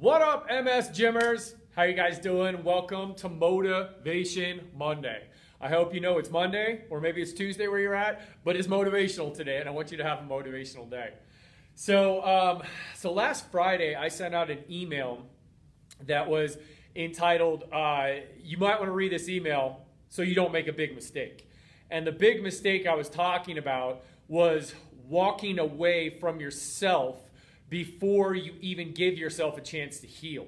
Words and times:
What 0.00 0.22
up, 0.22 0.46
MS 0.48 0.90
Jimmers? 0.90 1.56
How 1.74 1.82
you 1.82 1.92
guys 1.92 2.20
doing? 2.20 2.62
Welcome 2.62 3.16
to 3.16 3.28
Motivation 3.28 4.60
Monday. 4.76 5.24
I 5.60 5.68
hope 5.68 5.92
you 5.92 5.98
know 5.98 6.18
it's 6.18 6.30
Monday, 6.30 6.84
or 6.88 7.00
maybe 7.00 7.20
it's 7.20 7.32
Tuesday 7.32 7.66
where 7.66 7.80
you're 7.80 7.96
at, 7.96 8.20
but 8.44 8.54
it's 8.54 8.68
motivational 8.68 9.34
today, 9.34 9.58
and 9.58 9.68
I 9.68 9.72
want 9.72 9.90
you 9.90 9.96
to 9.96 10.04
have 10.04 10.20
a 10.20 10.22
motivational 10.22 10.88
day. 10.88 11.14
So, 11.74 12.24
um, 12.24 12.62
so 12.94 13.12
last 13.12 13.50
Friday, 13.50 13.96
I 13.96 14.06
sent 14.06 14.36
out 14.36 14.50
an 14.50 14.60
email 14.70 15.26
that 16.06 16.30
was 16.30 16.58
entitled, 16.94 17.64
uh, 17.72 18.18
"You 18.40 18.56
might 18.56 18.78
want 18.78 18.86
to 18.86 18.92
read 18.92 19.10
this 19.10 19.28
email 19.28 19.84
so 20.10 20.22
you 20.22 20.36
don't 20.36 20.52
make 20.52 20.68
a 20.68 20.72
big 20.72 20.94
mistake." 20.94 21.50
And 21.90 22.06
the 22.06 22.12
big 22.12 22.40
mistake 22.40 22.86
I 22.86 22.94
was 22.94 23.08
talking 23.08 23.58
about 23.58 24.04
was 24.28 24.76
walking 25.08 25.58
away 25.58 26.20
from 26.20 26.38
yourself 26.38 27.16
before 27.68 28.34
you 28.34 28.54
even 28.60 28.92
give 28.92 29.18
yourself 29.18 29.58
a 29.58 29.60
chance 29.60 30.00
to 30.00 30.06
heal. 30.06 30.46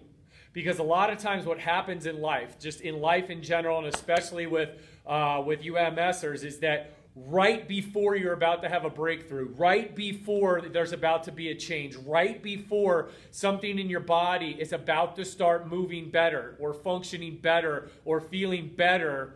Because 0.52 0.78
a 0.78 0.84
lot 0.84 1.10
of 1.10 1.18
times, 1.18 1.46
what 1.46 1.58
happens 1.58 2.06
in 2.06 2.20
life, 2.20 2.58
just 2.58 2.80
in 2.80 3.00
life 3.00 3.30
in 3.30 3.42
general, 3.42 3.78
and 3.78 3.86
especially 3.86 4.46
with 4.46 4.70
uh, 5.06 5.42
with 5.44 5.62
UMSers, 5.62 6.44
is 6.44 6.58
that 6.58 6.94
right 7.14 7.66
before 7.68 8.16
you're 8.16 8.32
about 8.32 8.62
to 8.62 8.68
have 8.68 8.84
a 8.84 8.90
breakthrough, 8.90 9.48
right 9.56 9.94
before 9.94 10.60
there's 10.60 10.92
about 10.92 11.24
to 11.24 11.32
be 11.32 11.50
a 11.50 11.54
change, 11.54 11.96
right 11.96 12.42
before 12.42 13.10
something 13.30 13.78
in 13.78 13.88
your 13.88 14.00
body 14.00 14.56
is 14.58 14.72
about 14.72 15.16
to 15.16 15.24
start 15.24 15.68
moving 15.68 16.10
better 16.10 16.56
or 16.58 16.72
functioning 16.72 17.38
better 17.40 17.90
or 18.04 18.20
feeling 18.20 18.70
better, 18.76 19.34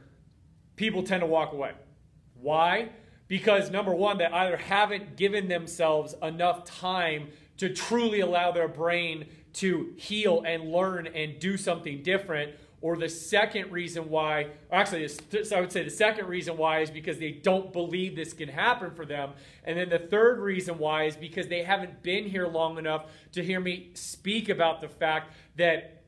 people 0.76 1.02
tend 1.02 1.20
to 1.20 1.26
walk 1.26 1.52
away. 1.52 1.72
Why? 2.40 2.90
Because 3.26 3.70
number 3.70 3.94
one, 3.94 4.18
they 4.18 4.26
either 4.26 4.56
haven't 4.56 5.16
given 5.16 5.48
themselves 5.48 6.14
enough 6.22 6.64
time 6.64 7.28
to 7.58 7.72
truly 7.72 8.20
allow 8.20 8.52
their 8.52 8.68
brain 8.68 9.26
to 9.54 9.92
heal 9.96 10.42
and 10.46 10.72
learn 10.72 11.06
and 11.06 11.38
do 11.38 11.56
something 11.56 12.02
different. 12.02 12.54
Or 12.80 12.96
the 12.98 13.08
second 13.08 13.72
reason 13.72 14.10
why, 14.10 14.48
actually, 14.70 15.08
I 15.54 15.60
would 15.60 15.72
say 15.72 15.84
the 15.84 15.90
second 15.90 16.26
reason 16.26 16.58
why 16.58 16.80
is 16.80 16.90
because 16.90 17.18
they 17.18 17.30
don't 17.30 17.72
believe 17.72 18.14
this 18.14 18.34
can 18.34 18.48
happen 18.48 18.90
for 18.90 19.06
them. 19.06 19.30
And 19.64 19.78
then 19.78 19.88
the 19.88 19.98
third 19.98 20.38
reason 20.38 20.76
why 20.76 21.04
is 21.04 21.16
because 21.16 21.48
they 21.48 21.62
haven't 21.62 22.02
been 22.02 22.24
here 22.24 22.46
long 22.46 22.76
enough 22.76 23.06
to 23.32 23.42
hear 23.42 23.58
me 23.58 23.90
speak 23.94 24.50
about 24.50 24.82
the 24.82 24.88
fact 24.88 25.32
that 25.56 26.02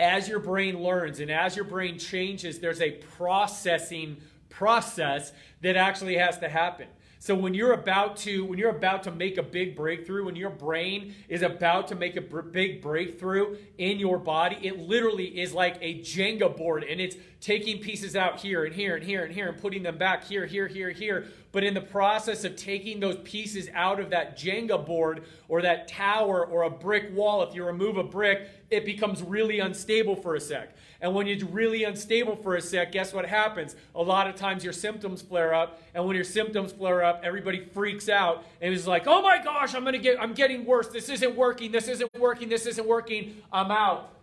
as 0.00 0.26
your 0.26 0.38
brain 0.38 0.82
learns 0.82 1.20
and 1.20 1.30
as 1.30 1.54
your 1.54 1.66
brain 1.66 1.98
changes, 1.98 2.60
there's 2.60 2.80
a 2.80 2.92
processing 2.92 4.16
process 4.48 5.32
that 5.60 5.76
actually 5.76 6.16
has 6.16 6.38
to 6.38 6.48
happen. 6.48 6.86
So 7.22 7.36
when 7.36 7.54
you're 7.54 7.74
about 7.74 8.16
to 8.16 8.44
when 8.44 8.58
you're 8.58 8.70
about 8.70 9.04
to 9.04 9.12
make 9.12 9.38
a 9.38 9.44
big 9.44 9.76
breakthrough, 9.76 10.24
when 10.24 10.34
your 10.34 10.50
brain 10.50 11.14
is 11.28 11.42
about 11.42 11.86
to 11.88 11.94
make 11.94 12.16
a 12.16 12.20
br- 12.20 12.40
big 12.40 12.82
breakthrough 12.82 13.58
in 13.78 14.00
your 14.00 14.18
body, 14.18 14.58
it 14.60 14.80
literally 14.80 15.40
is 15.40 15.54
like 15.54 15.78
a 15.80 16.00
Jenga 16.00 16.56
board 16.56 16.82
and 16.82 17.00
it's 17.00 17.14
taking 17.40 17.78
pieces 17.78 18.16
out 18.16 18.40
here 18.40 18.64
and 18.64 18.74
here 18.74 18.96
and 18.96 19.04
here 19.04 19.22
and 19.24 19.32
here 19.32 19.48
and 19.48 19.56
putting 19.56 19.84
them 19.84 19.98
back 19.98 20.24
here, 20.24 20.46
here, 20.46 20.66
here, 20.66 20.90
here. 20.90 21.26
But 21.52 21.62
in 21.62 21.74
the 21.74 21.80
process 21.80 22.42
of 22.42 22.56
taking 22.56 22.98
those 22.98 23.18
pieces 23.22 23.68
out 23.72 24.00
of 24.00 24.10
that 24.10 24.36
Jenga 24.36 24.84
board 24.84 25.22
or 25.46 25.62
that 25.62 25.86
tower 25.86 26.44
or 26.44 26.64
a 26.64 26.70
brick 26.70 27.14
wall, 27.14 27.44
if 27.44 27.54
you 27.54 27.64
remove 27.64 27.98
a 27.98 28.04
brick, 28.04 28.48
it 28.68 28.84
becomes 28.84 29.22
really 29.22 29.60
unstable 29.60 30.16
for 30.16 30.34
a 30.34 30.40
sec. 30.40 30.74
And 31.02 31.12
when 31.16 31.26
you're 31.26 31.48
really 31.48 31.82
unstable 31.82 32.36
for 32.36 32.54
a 32.54 32.62
sec, 32.62 32.92
guess 32.92 33.12
what 33.12 33.26
happens? 33.26 33.74
A 33.96 34.00
lot 34.00 34.28
of 34.28 34.36
times 34.36 34.62
your 34.62 34.72
symptoms 34.72 35.20
flare 35.20 35.52
up, 35.52 35.82
and 35.94 36.06
when 36.06 36.14
your 36.14 36.24
symptoms 36.24 36.70
flare 36.70 37.02
up, 37.02 37.22
everybody 37.24 37.64
freaks 37.74 38.08
out 38.08 38.44
and 38.60 38.72
is 38.72 38.86
like, 38.86 39.08
"Oh 39.08 39.20
my 39.20 39.42
gosh, 39.42 39.74
I'm 39.74 39.84
gonna 39.84 39.98
get, 39.98 40.22
I'm 40.22 40.32
getting 40.32 40.64
worse. 40.64 40.86
This 40.86 41.08
isn't 41.08 41.34
working. 41.34 41.72
This 41.72 41.88
isn't 41.88 42.14
working. 42.14 42.48
This 42.48 42.66
isn't 42.66 42.86
working. 42.86 43.42
I'm 43.52 43.72
out." 43.72 44.14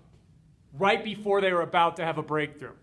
Right 0.74 1.04
before 1.04 1.42
they 1.42 1.52
were 1.52 1.64
about 1.64 1.98
to 1.98 2.06
have 2.06 2.18
a 2.18 2.24
breakthrough. 2.24 2.76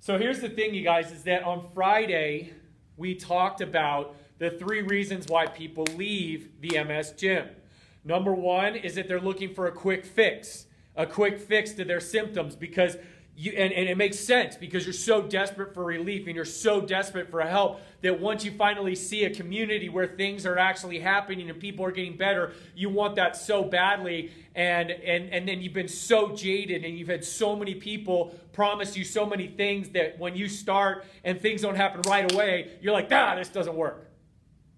So 0.00 0.18
here's 0.18 0.40
the 0.40 0.48
thing, 0.50 0.74
you 0.74 0.82
guys, 0.82 1.10
is 1.12 1.22
that 1.24 1.44
on 1.44 1.70
Friday 1.74 2.52
we 2.98 3.14
talked 3.14 3.62
about 3.62 4.16
the 4.38 4.50
three 4.50 4.82
reasons 4.82 5.28
why 5.28 5.46
people 5.46 5.84
leave 5.96 6.60
the 6.60 6.76
MS 6.76 7.12
gym. 7.12 7.48
Number 8.04 8.34
one 8.34 8.76
is 8.76 8.96
that 8.96 9.08
they're 9.08 9.20
looking 9.20 9.54
for 9.54 9.66
a 9.66 9.72
quick 9.72 10.04
fix 10.04 10.66
a 11.00 11.06
quick 11.06 11.40
fix 11.40 11.72
to 11.72 11.84
their 11.84 12.00
symptoms 12.00 12.54
because 12.54 12.96
you, 13.34 13.52
and, 13.52 13.72
and 13.72 13.88
it 13.88 13.96
makes 13.96 14.18
sense 14.18 14.54
because 14.56 14.84
you're 14.84 14.92
so 14.92 15.22
desperate 15.22 15.72
for 15.72 15.82
relief 15.82 16.26
and 16.26 16.36
you're 16.36 16.44
so 16.44 16.82
desperate 16.82 17.30
for 17.30 17.40
help 17.40 17.80
that 18.02 18.20
once 18.20 18.44
you 18.44 18.50
finally 18.50 18.94
see 18.94 19.24
a 19.24 19.34
community 19.34 19.88
where 19.88 20.06
things 20.06 20.44
are 20.44 20.58
actually 20.58 20.98
happening 20.98 21.48
and 21.48 21.58
people 21.58 21.86
are 21.86 21.90
getting 21.90 22.18
better, 22.18 22.52
you 22.74 22.90
want 22.90 23.16
that 23.16 23.34
so 23.34 23.64
badly. 23.64 24.30
And, 24.54 24.90
and, 24.90 25.32
and 25.32 25.48
then 25.48 25.62
you've 25.62 25.72
been 25.72 25.88
so 25.88 26.36
jaded 26.36 26.84
and 26.84 26.98
you've 26.98 27.08
had 27.08 27.24
so 27.24 27.56
many 27.56 27.74
people 27.74 28.34
promise 28.52 28.94
you 28.94 29.04
so 29.04 29.24
many 29.24 29.46
things 29.46 29.88
that 29.90 30.18
when 30.18 30.36
you 30.36 30.46
start 30.46 31.06
and 31.24 31.40
things 31.40 31.62
don't 31.62 31.76
happen 31.76 32.02
right 32.02 32.30
away, 32.30 32.72
you're 32.82 32.92
like, 32.92 33.08
ah, 33.10 33.36
this 33.36 33.48
doesn't 33.48 33.74
work. 33.74 34.10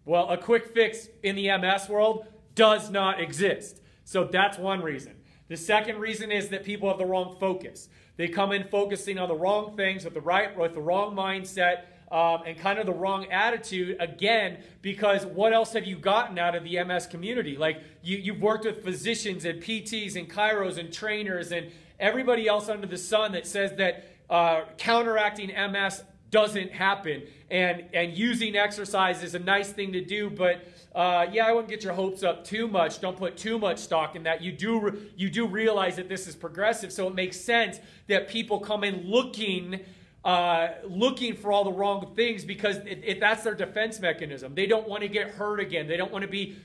Well, 0.05 0.29
a 0.31 0.37
quick 0.37 0.73
fix 0.73 1.09
in 1.25 1.35
the 1.35 1.49
MS 1.59 1.89
world 1.89 2.27
does 2.55 2.91
not 2.91 3.21
exist. 3.21 3.81
So 4.05 4.23
that's 4.23 4.57
one 4.57 4.83
reason. 4.83 5.17
The 5.53 5.59
second 5.59 5.99
reason 5.99 6.33
is 6.33 6.49
that 6.49 6.65
people 6.65 6.89
have 6.89 6.97
the 6.97 7.05
wrong 7.05 7.37
focus. 7.39 7.91
They 8.17 8.27
come 8.27 8.53
in 8.53 8.65
focusing 8.65 9.19
on 9.19 9.29
the 9.29 9.35
wrong 9.35 9.77
things 9.77 10.03
with 10.03 10.15
the 10.15 10.21
right, 10.23 10.57
with 10.57 10.73
the 10.73 10.81
wrong 10.81 11.15
mindset, 11.15 11.83
um, 12.11 12.45
and 12.47 12.57
kind 12.57 12.79
of 12.79 12.87
the 12.87 12.95
wrong 12.95 13.31
attitude 13.31 13.99
again 14.01 14.63
because 14.81 15.27
what 15.27 15.53
else 15.53 15.75
have 15.75 15.85
you 15.85 15.97
gotten 15.97 16.39
out 16.39 16.55
of 16.55 16.65
the 16.65 16.83
ms 16.85 17.07
community 17.07 17.57
like 17.57 17.83
you, 18.03 18.19
you've 18.19 18.41
worked 18.41 18.67
with 18.67 18.85
physicians 18.85 19.47
and 19.47 19.63
pts 19.63 20.15
and 20.15 20.31
chiros 20.31 20.77
and 20.77 20.93
trainers 20.93 21.53
and 21.53 21.71
everybody 21.99 22.47
else 22.47 22.69
under 22.69 22.87
the 22.87 22.99
sun 22.99 23.33
that 23.33 23.47
says 23.47 23.73
that 23.77 24.05
uh, 24.29 24.65
counteracting 24.77 25.49
ms 25.73 26.03
doesn't 26.31 26.71
happen 26.71 27.23
and 27.51 27.85
and 27.95 28.17
using 28.17 28.57
exercise 28.57 29.23
is 29.23 29.35
a 29.35 29.39
nice 29.39 29.71
thing 29.73 29.93
to 29.93 30.05
do 30.05 30.29
but 30.29 30.63
uh, 30.95 31.27
yeah, 31.33 31.47
I 31.47 31.53
wouldn't 31.53 31.71
get 31.71 31.83
your 31.83 31.95
hopes 31.95 32.23
up 32.23 32.45
too 32.45 32.69
much. 32.69 33.01
Don't 33.01 33.17
put 33.17 33.37
too 33.37 33.59
much 33.59 33.79
stock 33.79 34.15
in 34.15 34.25
that. 34.25 34.43
You 34.43 34.53
do 34.53 35.09
you 35.17 35.31
do 35.31 35.47
realize 35.47 35.97
that 35.97 36.09
this 36.09 36.27
is 36.27 36.37
progressive, 36.37 36.93
so 36.93 37.09
it 37.09 37.15
makes 37.15 37.41
sense 37.41 37.81
that 38.09 38.29
people 38.29 38.61
come 38.61 38.85
in 38.85 39.09
looking 39.09 39.81
uh, 40.25 40.69
looking 40.85 41.35
for 41.35 41.51
all 41.51 41.65
the 41.65 41.73
wrong 41.73 42.13
things 42.15 42.45
because 42.45 42.79
that's 43.19 43.43
their 43.43 43.55
defense 43.55 43.99
mechanism. 44.01 44.55
They 44.55 44.67
don't 44.67 44.89
want 44.89 45.03
to 45.03 45.09
get 45.09 45.31
hurt 45.31 45.59
again. 45.59 45.89
They 45.89 45.97
don't 45.97 46.13
want 46.13 46.23
to 46.23 46.31
be 46.31 46.57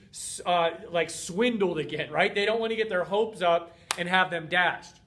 uh, 0.46 0.72
like 0.92 1.10
swindled 1.10 1.80
again, 1.80 2.12
right? 2.12 2.34
They 2.34 2.46
don't 2.46 2.60
want 2.60 2.72
to 2.72 2.76
get 2.76 2.90
their 2.90 3.04
hopes 3.04 3.42
up 3.42 3.76
and 3.98 4.08
have 4.08 4.30
them 4.30 4.48
dashed. 4.48 4.98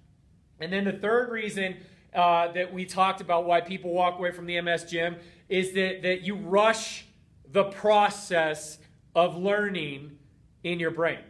And 0.58 0.72
then 0.72 0.84
the 0.84 0.92
third 0.92 1.30
reason 1.30 1.76
uh, 2.12 2.50
that 2.52 2.72
we 2.72 2.86
talked 2.86 3.20
about 3.20 3.44
why 3.44 3.60
people 3.60 3.92
walk 3.92 4.18
away 4.18 4.32
from 4.32 4.46
the 4.46 4.60
MS 4.60 4.84
gym 4.84 5.16
is 5.48 5.72
that, 5.72 6.02
that 6.02 6.22
you 6.22 6.34
rush 6.34 7.06
the 7.52 7.64
process 7.64 8.78
of 9.14 9.36
learning 9.36 10.18
in 10.62 10.78
your 10.80 10.90
brain. 10.90 11.20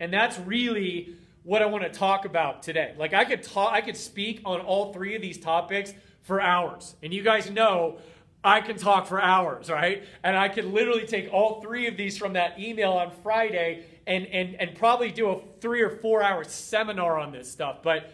And 0.00 0.12
that's 0.12 0.38
really 0.40 1.14
what 1.42 1.62
I 1.62 1.66
want 1.66 1.84
to 1.84 1.90
talk 1.90 2.24
about 2.24 2.62
today. 2.62 2.94
Like 2.98 3.14
I 3.14 3.24
could 3.24 3.42
talk 3.42 3.72
I 3.72 3.80
could 3.80 3.96
speak 3.96 4.40
on 4.44 4.60
all 4.60 4.92
three 4.92 5.14
of 5.14 5.22
these 5.22 5.38
topics 5.38 5.92
for 6.22 6.40
hours. 6.40 6.96
And 7.02 7.12
you 7.12 7.22
guys 7.22 7.50
know 7.50 7.98
I 8.42 8.60
can 8.60 8.76
talk 8.76 9.06
for 9.06 9.20
hours, 9.20 9.70
right? 9.70 10.04
And 10.22 10.36
I 10.36 10.48
could 10.48 10.66
literally 10.66 11.06
take 11.06 11.32
all 11.32 11.62
three 11.62 11.86
of 11.86 11.96
these 11.96 12.18
from 12.18 12.34
that 12.34 12.58
email 12.58 12.92
on 12.92 13.12
Friday 13.22 13.84
and 14.06 14.26
and 14.26 14.56
and 14.56 14.74
probably 14.74 15.10
do 15.10 15.30
a 15.30 15.40
3 15.60 15.80
or 15.82 15.90
4 15.90 16.22
hour 16.22 16.44
seminar 16.44 17.18
on 17.18 17.32
this 17.32 17.50
stuff, 17.50 17.78
but 17.82 18.10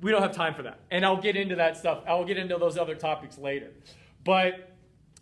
we 0.00 0.10
don't 0.12 0.22
have 0.22 0.32
time 0.34 0.54
for 0.54 0.62
that. 0.62 0.78
And 0.90 1.04
I'll 1.04 1.20
get 1.20 1.36
into 1.36 1.56
that 1.56 1.76
stuff. 1.76 2.04
I'll 2.06 2.24
get 2.24 2.38
into 2.38 2.56
those 2.58 2.78
other 2.78 2.94
topics 2.94 3.36
later. 3.36 3.72
But 4.24 4.72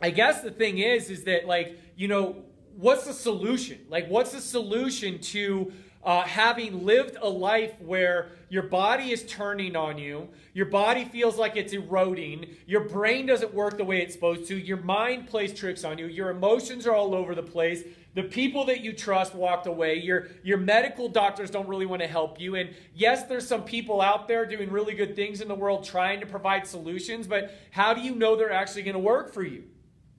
I 0.03 0.11
guess 0.11 0.43
the 0.43 0.51
thing 0.51 0.79
is 0.79 1.11
is 1.11 1.25
that 1.25 1.47
like, 1.47 1.79
you 1.97 2.09
know, 2.09 2.45
what's 2.77 3.05
the 3.05 3.13
solution? 3.13 3.79
Like, 3.89 4.09
what's 4.09 4.33
the 4.33 4.41
solution 4.41 5.19
to 5.19 5.73
uh, 6.07 6.23
having 6.23 6.87
lived 6.87 7.17
a 7.21 7.29
life 7.29 7.73
where 7.81 8.29
your 8.49 8.63
body 8.63 9.11
is 9.11 9.25
turning 9.25 9.75
on 9.75 9.99
you, 9.99 10.29
your 10.55 10.67
body 10.67 11.05
feels 11.05 11.37
like 11.37 11.57
it's 11.57 11.73
eroding, 11.73 12.47
your 12.65 12.83
brain 12.83 13.27
doesn't 13.27 13.53
work 13.53 13.77
the 13.77 13.85
way 13.85 14.01
it's 14.01 14.15
supposed 14.15 14.47
to, 14.47 14.57
your 14.57 14.77
mind 14.77 15.27
plays 15.27 15.53
tricks 15.53 15.83
on 15.83 15.99
you, 15.99 16.07
your 16.07 16.31
emotions 16.31 16.87
are 16.87 16.95
all 16.95 17.13
over 17.13 17.35
the 17.35 17.43
place, 17.43 17.83
the 18.15 18.23
people 18.23 18.65
that 18.65 18.83
you 18.83 18.93
trust 18.93 19.35
walked 19.35 19.67
away, 19.67 19.97
your, 19.97 20.29
your 20.45 20.59
medical 20.59 21.09
doctors 21.09 21.51
don't 21.51 21.69
really 21.69 21.87
want 21.87 22.01
to 22.01 22.09
help 22.09 22.41
you. 22.41 22.55
And 22.55 22.71
yes, 22.95 23.25
there's 23.25 23.47
some 23.47 23.65
people 23.65 24.01
out 24.01 24.29
there 24.29 24.47
doing 24.47 24.71
really 24.71 24.95
good 24.95 25.17
things 25.17 25.41
in 25.41 25.49
the 25.49 25.57
world 25.57 25.85
trying 25.85 26.21
to 26.21 26.27
provide 26.27 26.69
solutions, 26.69 27.27
but 27.27 27.53
how 27.73 27.93
do 27.93 28.01
you 28.01 28.15
know 28.15 28.37
they're 28.37 28.53
actually 28.53 28.83
going 28.85 28.95
to 28.95 29.01
work 29.01 29.35
for 29.35 29.43
you? 29.43 29.65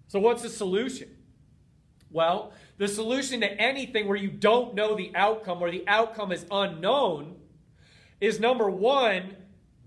So, 0.10 0.20
what's 0.20 0.42
the 0.42 0.50
solution? 0.50 1.17
Well, 2.10 2.54
the 2.78 2.88
solution 2.88 3.42
to 3.42 3.52
anything 3.52 4.08
where 4.08 4.18
you 4.18 4.30
don't 4.30 4.76
know 4.76 4.96
the 4.96 5.12
outcome 5.16 5.62
or 5.62 5.72
the 5.72 5.84
outcome 5.88 6.32
is 6.32 6.46
unknown 6.50 7.36
is 8.20 8.40
number 8.40 8.70
one, 8.70 9.36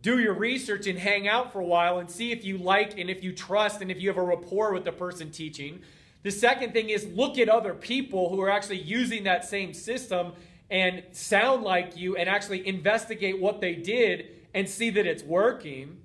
do 0.03 0.19
your 0.19 0.35
research 0.35 0.87
and 0.87 0.99
hang 0.99 1.29
out 1.29 1.53
for 1.53 1.61
a 1.61 1.65
while 1.65 1.99
and 1.99 2.11
see 2.11 2.33
if 2.33 2.45
you 2.45 2.59
like 2.59 2.99
and 2.99 3.11
if 3.11 3.23
you 3.23 3.33
trust 3.33 3.83
and 3.83 3.91
if 3.91 4.01
you 4.01 4.09
have 4.09 4.17
a 4.17 4.23
rapport 4.23 4.73
with 4.73 4.85
the 4.85 4.93
person 4.93 5.31
teaching. 5.31 5.83
The 6.23 6.31
second 6.31 6.73
thing 6.73 6.91
is 6.91 7.07
look 7.07 7.39
at 7.39 7.49
other 7.49 7.75
people 7.75 8.29
who 8.29 8.41
are 8.41 8.51
actually 8.51 8.81
using 8.81 9.25
that 9.25 9.45
same 9.45 9.73
system 9.73 10.33
and 10.71 11.03
sound 11.13 11.63
like 11.65 11.97
you 11.97 12.17
and 12.17 12.29
actually 12.29 12.67
investigate 12.67 13.41
what 13.41 13.61
they 13.61 13.75
did 13.75 14.29
and 14.55 14.69
see 14.69 14.91
that 14.91 15.07
it's 15.07 15.23
working. 15.23 15.99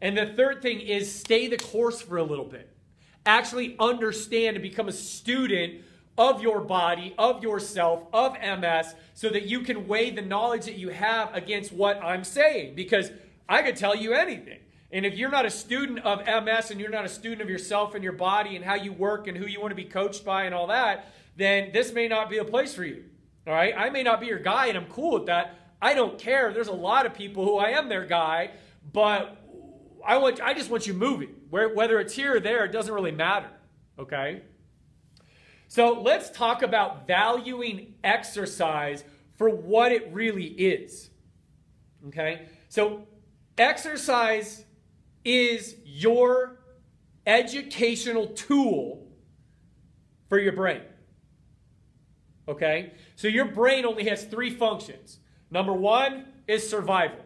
And 0.00 0.16
the 0.16 0.26
third 0.26 0.62
thing 0.62 0.80
is 0.80 1.12
stay 1.12 1.48
the 1.48 1.56
course 1.56 2.00
for 2.00 2.18
a 2.18 2.22
little 2.22 2.44
bit. 2.44 2.75
Actually 3.26 3.76
understand 3.78 4.56
and 4.56 4.62
become 4.62 4.88
a 4.88 4.92
student 4.92 5.82
of 6.16 6.40
your 6.40 6.60
body, 6.60 7.14
of 7.18 7.42
yourself, 7.42 8.04
of 8.12 8.34
MS, 8.40 8.94
so 9.14 9.28
that 9.28 9.46
you 9.46 9.60
can 9.60 9.86
weigh 9.86 10.10
the 10.10 10.22
knowledge 10.22 10.64
that 10.64 10.76
you 10.76 10.88
have 10.88 11.34
against 11.34 11.72
what 11.72 12.02
I'm 12.02 12.24
saying. 12.24 12.74
Because 12.74 13.10
I 13.48 13.62
could 13.62 13.76
tell 13.76 13.94
you 13.94 14.14
anything. 14.14 14.60
And 14.92 15.04
if 15.04 15.16
you're 15.16 15.30
not 15.30 15.44
a 15.44 15.50
student 15.50 15.98
of 16.00 16.20
MS 16.20 16.70
and 16.70 16.80
you're 16.80 16.90
not 16.90 17.04
a 17.04 17.08
student 17.08 17.42
of 17.42 17.50
yourself 17.50 17.94
and 17.94 18.02
your 18.02 18.12
body 18.12 18.56
and 18.56 18.64
how 18.64 18.74
you 18.74 18.92
work 18.92 19.26
and 19.26 19.36
who 19.36 19.46
you 19.46 19.60
want 19.60 19.72
to 19.72 19.76
be 19.76 19.84
coached 19.84 20.24
by 20.24 20.44
and 20.44 20.54
all 20.54 20.68
that, 20.68 21.12
then 21.36 21.70
this 21.72 21.92
may 21.92 22.08
not 22.08 22.30
be 22.30 22.38
a 22.38 22.44
place 22.44 22.74
for 22.74 22.84
you. 22.84 23.04
All 23.46 23.52
right? 23.52 23.74
I 23.76 23.90
may 23.90 24.02
not 24.02 24.20
be 24.20 24.26
your 24.26 24.38
guy 24.38 24.66
and 24.66 24.78
I'm 24.78 24.86
cool 24.86 25.14
with 25.14 25.26
that. 25.26 25.54
I 25.82 25.94
don't 25.94 26.18
care. 26.18 26.52
There's 26.52 26.68
a 26.68 26.72
lot 26.72 27.04
of 27.04 27.14
people 27.14 27.44
who 27.44 27.58
I 27.58 27.70
am 27.70 27.88
their 27.88 28.06
guy, 28.06 28.52
but 28.92 29.45
I 30.06 30.18
want 30.18 30.40
I 30.40 30.54
just 30.54 30.70
want 30.70 30.86
you 30.86 30.94
moving. 30.94 31.34
Whether 31.50 32.00
it's 32.00 32.14
here 32.14 32.36
or 32.36 32.40
there, 32.40 32.64
it 32.64 32.72
doesn't 32.72 32.92
really 32.92 33.12
matter. 33.12 33.50
Okay? 33.98 34.42
So 35.68 36.00
let's 36.00 36.30
talk 36.30 36.62
about 36.62 37.06
valuing 37.06 37.94
exercise 38.04 39.04
for 39.36 39.50
what 39.50 39.92
it 39.92 40.10
really 40.12 40.44
is. 40.46 41.10
Okay? 42.08 42.46
So 42.68 43.06
exercise 43.58 44.64
is 45.24 45.76
your 45.84 46.60
educational 47.26 48.28
tool 48.28 49.08
for 50.28 50.38
your 50.38 50.52
brain. 50.52 50.82
Okay? 52.48 52.92
So 53.16 53.26
your 53.26 53.46
brain 53.46 53.84
only 53.84 54.08
has 54.08 54.24
three 54.24 54.50
functions. 54.50 55.18
Number 55.50 55.72
one 55.72 56.26
is 56.46 56.68
survival. 56.68 57.24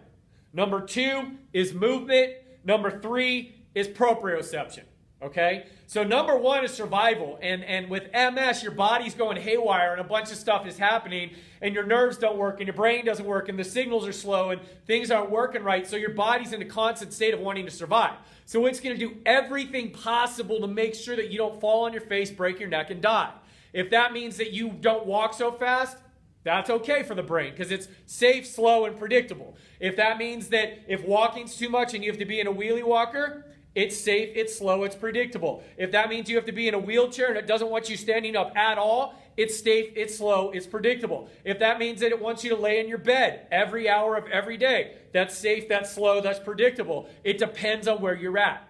Number 0.52 0.80
two 0.80 1.32
is 1.52 1.74
movement. 1.74 2.32
Number 2.64 3.00
three 3.00 3.54
is 3.74 3.88
proprioception. 3.88 4.84
Okay? 5.22 5.66
So 5.86 6.02
number 6.02 6.36
one 6.36 6.64
is 6.64 6.72
survival. 6.72 7.38
And, 7.42 7.62
and 7.64 7.90
with 7.90 8.10
MS, 8.12 8.62
your 8.62 8.72
body's 8.72 9.14
going 9.14 9.36
haywire 9.36 9.92
and 9.92 10.00
a 10.00 10.04
bunch 10.04 10.30
of 10.30 10.38
stuff 10.38 10.66
is 10.66 10.78
happening 10.78 11.32
and 11.60 11.74
your 11.74 11.84
nerves 11.84 12.16
don't 12.16 12.38
work 12.38 12.60
and 12.60 12.66
your 12.66 12.74
brain 12.74 13.04
doesn't 13.04 13.26
work 13.26 13.48
and 13.48 13.58
the 13.58 13.64
signals 13.64 14.06
are 14.06 14.12
slow 14.12 14.50
and 14.50 14.60
things 14.86 15.10
aren't 15.10 15.30
working 15.30 15.62
right. 15.62 15.86
So 15.86 15.96
your 15.96 16.14
body's 16.14 16.52
in 16.52 16.62
a 16.62 16.66
constant 16.66 17.12
state 17.12 17.34
of 17.34 17.40
wanting 17.40 17.66
to 17.66 17.70
survive. 17.70 18.14
So 18.46 18.64
it's 18.66 18.80
going 18.80 18.98
to 18.98 19.06
do 19.06 19.16
everything 19.26 19.90
possible 19.90 20.60
to 20.60 20.66
make 20.66 20.94
sure 20.94 21.16
that 21.16 21.30
you 21.30 21.38
don't 21.38 21.60
fall 21.60 21.84
on 21.84 21.92
your 21.92 22.02
face, 22.02 22.30
break 22.30 22.58
your 22.58 22.68
neck, 22.68 22.90
and 22.90 23.02
die. 23.02 23.32
If 23.72 23.90
that 23.90 24.12
means 24.12 24.38
that 24.38 24.52
you 24.52 24.70
don't 24.70 25.06
walk 25.06 25.34
so 25.34 25.52
fast, 25.52 25.96
that's 26.42 26.70
okay 26.70 27.02
for 27.02 27.14
the 27.14 27.22
brain 27.22 27.52
because 27.52 27.70
it's 27.70 27.88
safe, 28.06 28.46
slow, 28.46 28.86
and 28.86 28.98
predictable. 28.98 29.56
If 29.78 29.96
that 29.96 30.16
means 30.18 30.48
that 30.48 30.84
if 30.88 31.04
walking's 31.04 31.56
too 31.56 31.68
much 31.68 31.92
and 31.92 32.02
you 32.02 32.10
have 32.10 32.18
to 32.18 32.24
be 32.24 32.40
in 32.40 32.46
a 32.46 32.52
wheelie 32.52 32.84
walker, 32.84 33.44
it's 33.74 33.96
safe, 33.96 34.30
it's 34.34 34.56
slow, 34.58 34.82
it's 34.82 34.96
predictable. 34.96 35.62
If 35.76 35.92
that 35.92 36.08
means 36.08 36.28
you 36.28 36.36
have 36.36 36.46
to 36.46 36.52
be 36.52 36.66
in 36.66 36.74
a 36.74 36.78
wheelchair 36.78 37.28
and 37.28 37.36
it 37.36 37.46
doesn't 37.46 37.70
want 37.70 37.88
you 37.88 37.96
standing 37.96 38.36
up 38.36 38.56
at 38.56 38.78
all, 38.78 39.14
it's 39.36 39.62
safe, 39.62 39.92
it's 39.94 40.16
slow, 40.16 40.50
it's 40.50 40.66
predictable. 40.66 41.28
If 41.44 41.60
that 41.60 41.78
means 41.78 42.00
that 42.00 42.10
it 42.10 42.20
wants 42.20 42.42
you 42.42 42.50
to 42.50 42.56
lay 42.56 42.80
in 42.80 42.88
your 42.88 42.98
bed 42.98 43.46
every 43.52 43.88
hour 43.88 44.16
of 44.16 44.26
every 44.26 44.56
day, 44.56 44.96
that's 45.12 45.36
safe, 45.36 45.68
that's 45.68 45.92
slow, 45.92 46.20
that's 46.20 46.40
predictable. 46.40 47.08
It 47.22 47.38
depends 47.38 47.86
on 47.86 48.00
where 48.00 48.16
you're 48.16 48.38
at. 48.38 48.66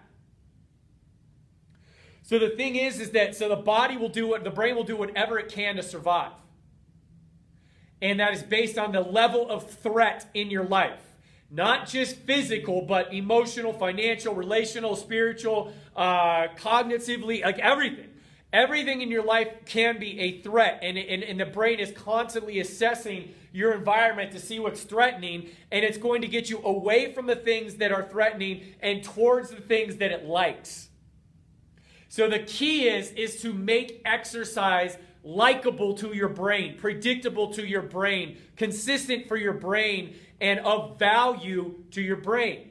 So 2.21 2.37
the 2.37 2.49
thing 2.49 2.75
is, 2.75 2.99
is 2.99 3.11
that 3.11 3.35
so 3.35 3.49
the 3.49 3.55
body 3.55 3.97
will 3.97 4.09
do 4.09 4.27
what 4.27 4.43
the 4.43 4.51
brain 4.51 4.75
will 4.75 4.83
do 4.83 4.95
whatever 4.95 5.39
it 5.39 5.49
can 5.49 5.77
to 5.77 5.83
survive. 5.83 6.31
And 8.01 8.19
that 8.19 8.33
is 8.33 8.43
based 8.43 8.77
on 8.77 8.91
the 8.91 9.01
level 9.01 9.49
of 9.49 9.69
threat 9.69 10.25
in 10.33 10.49
your 10.49 10.63
life. 10.63 10.99
Not 11.49 11.87
just 11.87 12.15
physical, 12.15 12.81
but 12.81 13.13
emotional, 13.13 13.73
financial, 13.73 14.33
relational, 14.33 14.95
spiritual, 14.95 15.73
uh, 15.95 16.47
cognitively, 16.57 17.43
like 17.43 17.59
everything. 17.59 18.07
Everything 18.53 19.01
in 19.01 19.09
your 19.09 19.23
life 19.23 19.47
can 19.65 19.97
be 19.97 20.19
a 20.19 20.41
threat, 20.41 20.79
and, 20.81 20.97
and, 20.97 21.23
and 21.23 21.39
the 21.39 21.45
brain 21.45 21.79
is 21.79 21.93
constantly 21.93 22.59
assessing 22.59 23.33
your 23.53 23.73
environment 23.73 24.31
to 24.33 24.39
see 24.39 24.59
what's 24.59 24.83
threatening, 24.83 25.49
and 25.71 25.85
it's 25.85 25.97
going 25.97 26.21
to 26.21 26.27
get 26.27 26.49
you 26.49 26.59
away 26.63 27.13
from 27.13 27.27
the 27.27 27.35
things 27.35 27.75
that 27.75 27.93
are 27.93 28.03
threatening 28.03 28.75
and 28.81 29.05
towards 29.05 29.51
the 29.51 29.61
things 29.61 29.97
that 29.97 30.11
it 30.11 30.25
likes. 30.25 30.89
So 32.09 32.27
the 32.27 32.39
key 32.39 32.89
is 32.89 33.11
is 33.11 33.41
to 33.41 33.53
make 33.53 34.01
exercise 34.03 34.97
likable 35.23 35.93
to 35.95 36.15
your 36.15 36.29
brain, 36.29 36.77
predictable 36.77 37.53
to 37.53 37.65
your 37.65 37.81
brain, 37.81 38.37
consistent 38.55 39.27
for 39.27 39.37
your 39.37 39.53
brain, 39.53 40.15
and 40.39 40.59
of 40.61 40.97
value 40.97 41.75
to 41.91 42.01
your 42.01 42.17
brain. 42.17 42.69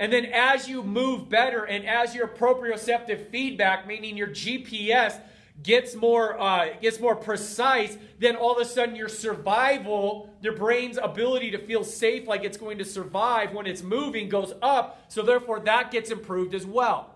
And 0.00 0.10
then 0.10 0.24
as 0.24 0.66
you 0.66 0.82
move 0.82 1.28
better 1.28 1.64
and 1.64 1.86
as 1.86 2.14
your 2.14 2.26
proprioceptive 2.26 3.28
feedback, 3.30 3.86
meaning 3.86 4.16
your 4.16 4.28
GPS, 4.28 5.20
gets 5.62 5.94
more 5.94 6.40
uh, 6.40 6.70
gets 6.80 6.98
more 6.98 7.14
precise, 7.14 7.98
then 8.18 8.34
all 8.34 8.56
of 8.56 8.62
a 8.62 8.64
sudden 8.64 8.96
your 8.96 9.10
survival, 9.10 10.30
your 10.40 10.54
brain's 10.54 10.96
ability 10.96 11.50
to 11.50 11.58
feel 11.58 11.84
safe, 11.84 12.26
like 12.26 12.44
it's 12.44 12.56
going 12.56 12.78
to 12.78 12.84
survive 12.84 13.52
when 13.52 13.66
it's 13.66 13.82
moving, 13.82 14.30
goes 14.30 14.54
up. 14.62 15.04
So 15.08 15.20
therefore, 15.20 15.60
that 15.60 15.90
gets 15.90 16.10
improved 16.10 16.54
as 16.54 16.64
well. 16.64 17.14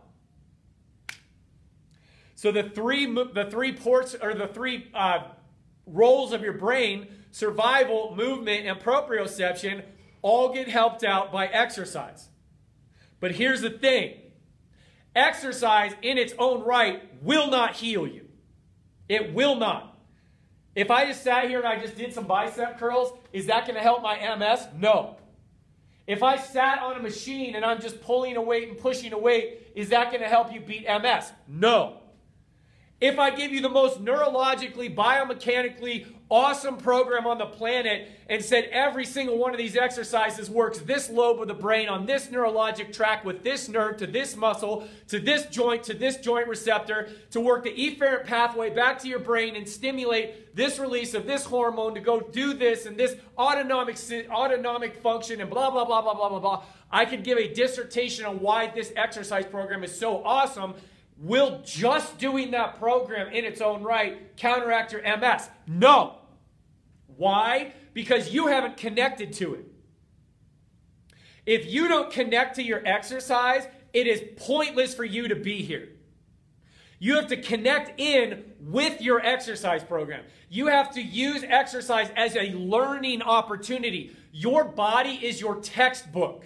So 2.34 2.52
the 2.52 2.64
three 2.64 3.06
the 3.06 3.48
three 3.50 3.72
ports 3.72 4.14
or 4.20 4.34
the 4.34 4.48
three 4.48 4.88
uh, 4.92 5.28
roles 5.86 6.34
of 6.34 6.42
your 6.42 6.52
brain, 6.52 7.06
survival, 7.30 8.14
movement, 8.14 8.66
and 8.66 8.78
proprioception, 8.78 9.84
all 10.20 10.52
get 10.52 10.68
helped 10.68 11.02
out 11.02 11.32
by 11.32 11.46
exercise. 11.46 12.28
But 13.21 13.33
here's 13.33 13.61
the 13.61 13.71
thing. 13.71 14.14
Exercise 15.14 15.92
in 16.02 16.18
its 16.18 16.35
own 16.38 16.62
right 16.64 17.02
will 17.23 17.49
not 17.49 17.76
heal 17.76 18.06
you. 18.06 18.28
It 19.09 19.33
will 19.33 19.56
not. 19.56 19.97
If 20.75 20.90
I 20.90 21.06
just 21.06 21.23
sat 21.23 21.49
here 21.49 21.59
and 21.59 21.68
I 21.68 21.80
just 21.80 21.97
did 21.97 22.12
some 22.12 22.26
bicep 22.26 22.78
curls, 22.78 23.12
is 23.33 23.47
that 23.47 23.64
going 23.64 23.76
to 23.76 23.80
help 23.80 24.02
my 24.02 24.16
MS? 24.37 24.66
No. 24.76 25.16
If 26.06 26.23
I 26.23 26.37
sat 26.37 26.80
on 26.80 26.97
a 26.97 27.02
machine 27.02 27.54
and 27.54 27.64
I'm 27.64 27.80
just 27.80 28.02
pulling 28.02 28.37
a 28.37 28.42
weight 28.42 28.68
and 28.68 28.76
pushing 28.76 29.12
a 29.12 29.18
weight, 29.18 29.73
is 29.75 29.90
that 29.90 30.11
going 30.11 30.23
to 30.23 30.28
help 30.28 30.52
you 30.52 30.61
beat 30.61 30.85
MS? 30.87 31.33
No. 31.49 32.00
If 33.00 33.18
I 33.18 33.30
give 33.30 33.52
you 33.52 33.61
the 33.61 33.68
most 33.68 34.04
neurologically, 34.04 34.94
biomechanically 34.94 36.06
awesome 36.34 36.76
program 36.76 37.28
on 37.28 37.38
the 37.38 37.46
planet 37.46 38.08
and 38.28 38.44
said 38.44 38.64
every 38.72 39.04
single 39.04 39.38
one 39.38 39.52
of 39.52 39.56
these 39.58 39.76
exercises 39.76 40.50
works 40.50 40.80
this 40.80 41.08
lobe 41.08 41.40
of 41.40 41.46
the 41.46 41.54
brain 41.54 41.88
on 41.88 42.06
this 42.06 42.26
neurologic 42.26 42.92
track 42.92 43.24
with 43.24 43.44
this 43.44 43.68
nerve 43.68 43.96
to 43.96 44.04
this 44.04 44.34
muscle 44.34 44.84
to 45.06 45.20
this 45.20 45.46
joint 45.46 45.84
to 45.84 45.94
this 45.94 46.16
joint 46.16 46.48
receptor 46.48 47.08
to 47.30 47.40
work 47.40 47.62
the 47.62 47.70
efferent 47.70 48.24
pathway 48.26 48.68
back 48.68 48.98
to 48.98 49.06
your 49.06 49.20
brain 49.20 49.54
and 49.54 49.68
stimulate 49.68 50.56
this 50.56 50.80
release 50.80 51.14
of 51.14 51.24
this 51.24 51.44
hormone 51.44 51.94
to 51.94 52.00
go 52.00 52.20
do 52.20 52.52
this 52.52 52.84
and 52.84 52.96
this 52.96 53.14
autonomic 53.38 53.96
autonomic 54.28 55.00
function 55.04 55.40
and 55.40 55.48
blah 55.48 55.70
blah 55.70 55.84
blah 55.84 56.02
blah 56.02 56.14
blah 56.14 56.28
blah 56.28 56.40
blah 56.40 56.64
I 56.90 57.04
could 57.04 57.22
give 57.22 57.38
a 57.38 57.54
dissertation 57.54 58.24
on 58.24 58.40
why 58.40 58.72
this 58.74 58.92
exercise 58.96 59.46
program 59.46 59.84
is 59.84 59.96
so 59.96 60.24
awesome. 60.24 60.74
Will 61.18 61.60
just 61.64 62.18
doing 62.18 62.50
that 62.52 62.78
program 62.80 63.32
in 63.32 63.44
its 63.44 63.60
own 63.60 63.84
right 63.84 64.36
counteract 64.36 64.92
your 64.92 65.02
MS? 65.02 65.48
No. 65.68 66.18
Why? 67.16 67.73
Because 67.92 68.33
you 68.33 68.49
haven't 68.49 68.76
connected 68.76 69.33
to 69.35 69.54
it. 69.54 69.66
If 71.47 71.66
you 71.66 71.88
don't 71.88 72.11
connect 72.11 72.56
to 72.56 72.62
your 72.62 72.83
exercise, 72.87 73.66
it 73.92 74.06
is 74.06 74.23
pointless 74.37 74.94
for 74.94 75.04
you 75.04 75.28
to 75.28 75.37
be 75.37 75.62
here. 75.62 75.90
You 76.99 77.16
have 77.16 77.26
to 77.28 77.37
connect 77.37 78.00
in 78.00 78.44
with 78.61 79.02
your 79.02 79.21
exercise 79.21 79.85
program. 79.85 80.25
You 80.49 80.68
have 80.68 80.94
to 80.94 81.02
use 81.02 81.44
exercise 81.47 82.11
as 82.16 82.35
a 82.35 82.52
learning 82.52 83.23
opportunity. 83.23 84.16
Your 84.33 84.64
body 84.64 85.11
is 85.11 85.40
your 85.40 85.56
textbook. 85.56 86.44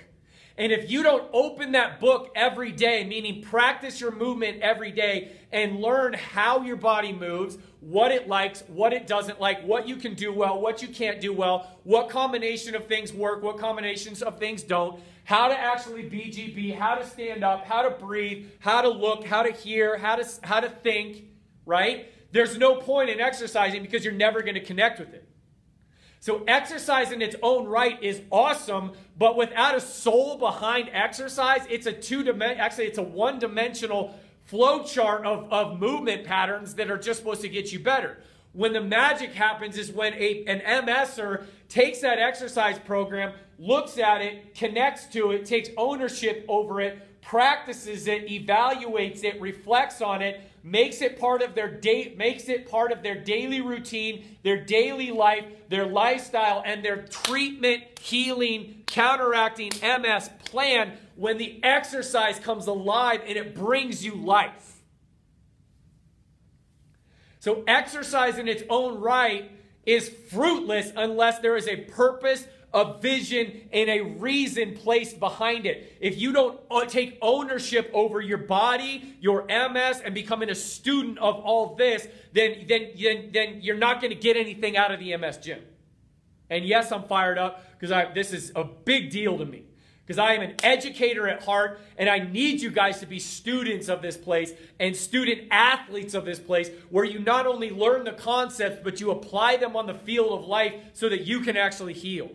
And 0.56 0.72
if 0.72 0.90
you 0.90 1.04
don't 1.04 1.28
open 1.32 1.72
that 1.72 2.00
book 2.00 2.32
every 2.34 2.72
day, 2.72 3.04
meaning 3.04 3.42
practice 3.42 4.00
your 4.00 4.10
movement 4.10 4.60
every 4.60 4.90
day 4.90 5.30
and 5.52 5.80
learn 5.80 6.14
how 6.14 6.62
your 6.62 6.76
body 6.76 7.12
moves, 7.12 7.56
what 7.80 8.10
it 8.10 8.26
likes, 8.26 8.64
what 8.66 8.92
it 8.92 9.06
doesn't 9.06 9.40
like, 9.40 9.62
what 9.62 9.86
you 9.86 9.96
can 9.96 10.14
do 10.14 10.32
well, 10.32 10.60
what 10.60 10.82
you 10.82 10.88
can't 10.88 11.20
do 11.20 11.32
well, 11.32 11.78
what 11.84 12.08
combination 12.08 12.74
of 12.74 12.86
things 12.86 13.12
work, 13.12 13.42
what 13.42 13.58
combinations 13.58 14.20
of 14.20 14.38
things 14.38 14.62
don't, 14.62 15.00
how 15.24 15.48
to 15.48 15.58
actually 15.58 16.02
BGB, 16.04 16.74
how 16.74 16.96
to 16.96 17.06
stand 17.06 17.44
up, 17.44 17.64
how 17.64 17.82
to 17.82 17.90
breathe, 17.90 18.46
how 18.58 18.82
to 18.82 18.88
look, 18.88 19.24
how 19.24 19.42
to 19.42 19.52
hear, 19.52 19.96
how 19.96 20.16
to, 20.16 20.26
how 20.42 20.58
to 20.58 20.68
think, 20.68 21.24
right? 21.66 22.10
There's 22.32 22.58
no 22.58 22.76
point 22.76 23.10
in 23.10 23.20
exercising 23.20 23.82
because 23.82 24.04
you're 24.04 24.14
never 24.14 24.42
going 24.42 24.54
to 24.54 24.64
connect 24.64 24.98
with 24.98 25.14
it. 25.14 25.28
So 26.20 26.42
exercise 26.48 27.12
in 27.12 27.22
its 27.22 27.36
own 27.42 27.66
right 27.66 28.02
is 28.02 28.22
awesome, 28.30 28.92
but 29.16 29.36
without 29.36 29.76
a 29.76 29.80
soul 29.80 30.36
behind 30.36 30.90
exercise, 30.92 31.62
it's 31.70 31.86
a 31.86 31.92
two 31.92 32.24
dimensional, 32.24 32.64
actually 32.64 32.86
it's 32.86 32.98
a 32.98 33.02
one 33.02 33.38
dimensional 33.38 34.18
flow 34.48 34.82
chart 34.82 35.26
of, 35.26 35.52
of 35.52 35.78
movement 35.78 36.24
patterns 36.24 36.74
that 36.74 36.90
are 36.90 36.96
just 36.96 37.20
supposed 37.20 37.42
to 37.42 37.48
get 37.48 37.70
you 37.70 37.78
better. 37.78 38.16
When 38.54 38.72
the 38.72 38.80
magic 38.80 39.34
happens 39.34 39.76
is 39.76 39.92
when 39.92 40.14
a, 40.14 40.44
an 40.46 40.60
MSer 40.86 41.44
takes 41.68 42.00
that 42.00 42.18
exercise 42.18 42.78
program, 42.78 43.34
looks 43.58 43.98
at 43.98 44.22
it, 44.22 44.54
connects 44.54 45.06
to 45.08 45.32
it, 45.32 45.44
takes 45.44 45.68
ownership 45.76 46.46
over 46.48 46.80
it, 46.80 47.20
practices 47.20 48.06
it, 48.06 48.26
evaluates 48.26 49.22
it, 49.22 49.38
reflects 49.38 50.00
on 50.00 50.22
it, 50.22 50.40
makes 50.62 51.02
it 51.02 51.20
part 51.20 51.42
of 51.42 51.54
their 51.54 51.70
day, 51.70 52.14
makes 52.16 52.48
it 52.48 52.70
part 52.70 52.90
of 52.90 53.02
their 53.02 53.22
daily 53.22 53.60
routine, 53.60 54.38
their 54.44 54.64
daily 54.64 55.10
life, 55.10 55.44
their 55.68 55.86
lifestyle, 55.86 56.62
and 56.64 56.82
their 56.82 57.02
treatment, 57.02 57.82
healing, 58.00 58.82
counteracting 58.86 59.70
MS 59.82 60.30
plan 60.46 60.92
when 61.18 61.36
the 61.36 61.58
exercise 61.64 62.38
comes 62.38 62.68
alive 62.68 63.22
and 63.26 63.36
it 63.36 63.52
brings 63.52 64.04
you 64.04 64.14
life. 64.14 64.76
So, 67.40 67.64
exercise 67.66 68.38
in 68.38 68.46
its 68.46 68.62
own 68.70 69.00
right 69.00 69.50
is 69.84 70.08
fruitless 70.30 70.92
unless 70.96 71.40
there 71.40 71.56
is 71.56 71.66
a 71.66 71.76
purpose 71.76 72.46
a 72.74 72.98
vision 72.98 73.68
and 73.72 73.88
a 73.88 74.02
reason 74.02 74.74
placed 74.74 75.18
behind 75.18 75.64
it. 75.64 75.96
If 76.00 76.20
you 76.20 76.32
don't 76.32 76.60
uh, 76.70 76.84
take 76.84 77.16
ownership 77.22 77.90
over 77.94 78.20
your 78.20 78.38
body, 78.38 79.16
your 79.20 79.46
MS, 79.46 80.02
and 80.04 80.14
becoming 80.14 80.50
a 80.50 80.54
student 80.54 81.18
of 81.18 81.36
all 81.36 81.76
this, 81.76 82.06
then, 82.34 82.66
then, 82.68 82.90
then, 83.00 83.30
then 83.32 83.60
you're 83.62 83.78
not 83.78 84.02
going 84.02 84.12
to 84.12 84.20
get 84.20 84.36
anything 84.36 84.76
out 84.76 84.92
of 84.92 85.00
the 85.00 85.16
MS 85.16 85.38
gym. 85.38 85.62
And 86.50 86.64
yes, 86.66 86.92
I'm 86.92 87.04
fired 87.04 87.38
up 87.38 87.64
because 87.78 88.14
this 88.14 88.34
is 88.34 88.52
a 88.54 88.64
big 88.64 89.10
deal 89.10 89.38
to 89.38 89.46
me. 89.46 89.67
Because 90.08 90.18
I 90.18 90.32
am 90.32 90.40
an 90.40 90.54
educator 90.62 91.28
at 91.28 91.42
heart, 91.42 91.82
and 91.98 92.08
I 92.08 92.20
need 92.20 92.62
you 92.62 92.70
guys 92.70 93.00
to 93.00 93.06
be 93.06 93.18
students 93.18 93.90
of 93.90 94.00
this 94.00 94.16
place 94.16 94.54
and 94.80 94.96
student 94.96 95.48
athletes 95.50 96.14
of 96.14 96.24
this 96.24 96.38
place, 96.38 96.70
where 96.88 97.04
you 97.04 97.18
not 97.18 97.46
only 97.46 97.68
learn 97.68 98.04
the 98.04 98.12
concepts, 98.12 98.80
but 98.82 99.02
you 99.02 99.10
apply 99.10 99.58
them 99.58 99.76
on 99.76 99.86
the 99.86 99.92
field 99.92 100.32
of 100.32 100.46
life 100.46 100.72
so 100.94 101.10
that 101.10 101.26
you 101.26 101.40
can 101.40 101.58
actually 101.58 101.92
heal. 101.92 102.30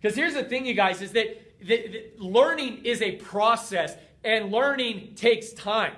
Because 0.00 0.14
here's 0.14 0.34
the 0.34 0.44
thing, 0.44 0.64
you 0.64 0.74
guys, 0.74 1.02
is 1.02 1.10
that, 1.10 1.58
that 1.66 2.20
learning 2.20 2.84
is 2.84 3.02
a 3.02 3.16
process 3.16 3.96
and 4.22 4.52
learning 4.52 5.16
takes 5.16 5.52
time, 5.52 5.94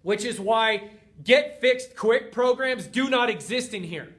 which 0.00 0.24
is 0.24 0.40
why 0.40 0.88
get 1.22 1.60
fixed 1.60 1.94
quick 1.94 2.32
programs 2.32 2.86
do 2.86 3.10
not 3.10 3.28
exist 3.28 3.74
in 3.74 3.82
here. 3.82 4.14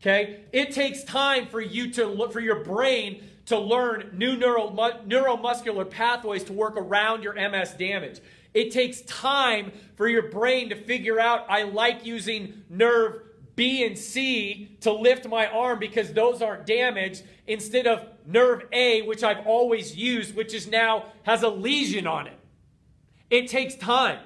Okay? 0.00 0.40
It 0.52 0.72
takes 0.72 1.04
time 1.04 1.48
for 1.48 1.60
you 1.60 1.90
to 1.92 2.06
look 2.06 2.32
for 2.32 2.40
your 2.40 2.64
brain 2.64 3.22
to 3.46 3.58
learn 3.58 4.10
new 4.14 4.36
neural, 4.36 4.70
neuromuscular 4.72 5.88
pathways 5.88 6.44
to 6.44 6.52
work 6.52 6.74
around 6.76 7.22
your 7.22 7.34
MS 7.34 7.74
damage. 7.74 8.20
It 8.54 8.70
takes 8.70 9.02
time 9.02 9.72
for 9.96 10.08
your 10.08 10.30
brain 10.30 10.70
to 10.70 10.76
figure 10.76 11.18
out 11.18 11.44
I 11.48 11.64
like 11.64 12.06
using 12.06 12.62
nerve 12.70 13.22
B 13.56 13.84
and 13.84 13.96
C 13.98 14.76
to 14.80 14.92
lift 14.92 15.28
my 15.28 15.46
arm 15.46 15.78
because 15.78 16.12
those 16.12 16.42
aren't 16.42 16.66
damaged 16.66 17.22
instead 17.46 17.86
of 17.86 18.06
nerve 18.26 18.64
A, 18.72 19.02
which 19.02 19.22
I've 19.22 19.46
always 19.46 19.96
used, 19.96 20.34
which 20.34 20.54
is 20.54 20.66
now 20.66 21.06
has 21.22 21.42
a 21.42 21.48
lesion 21.48 22.06
on 22.06 22.26
it. 22.26 22.38
It 23.30 23.48
takes 23.48 23.74
time. 23.74 24.20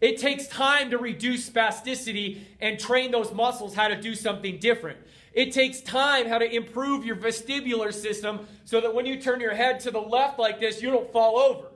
It 0.00 0.18
takes 0.18 0.46
time 0.46 0.90
to 0.90 0.98
reduce 0.98 1.48
spasticity 1.48 2.40
and 2.60 2.78
train 2.78 3.10
those 3.10 3.32
muscles 3.32 3.74
how 3.74 3.88
to 3.88 4.00
do 4.00 4.14
something 4.14 4.58
different. 4.58 4.98
It 5.36 5.52
takes 5.52 5.82
time 5.82 6.26
how 6.26 6.38
to 6.38 6.50
improve 6.50 7.04
your 7.04 7.14
vestibular 7.14 7.92
system 7.92 8.48
so 8.64 8.80
that 8.80 8.94
when 8.94 9.04
you 9.04 9.20
turn 9.20 9.38
your 9.38 9.54
head 9.54 9.80
to 9.80 9.90
the 9.90 10.00
left 10.00 10.38
like 10.38 10.58
this, 10.58 10.80
you 10.80 10.90
don't 10.90 11.12
fall 11.12 11.38
over. 11.38 11.66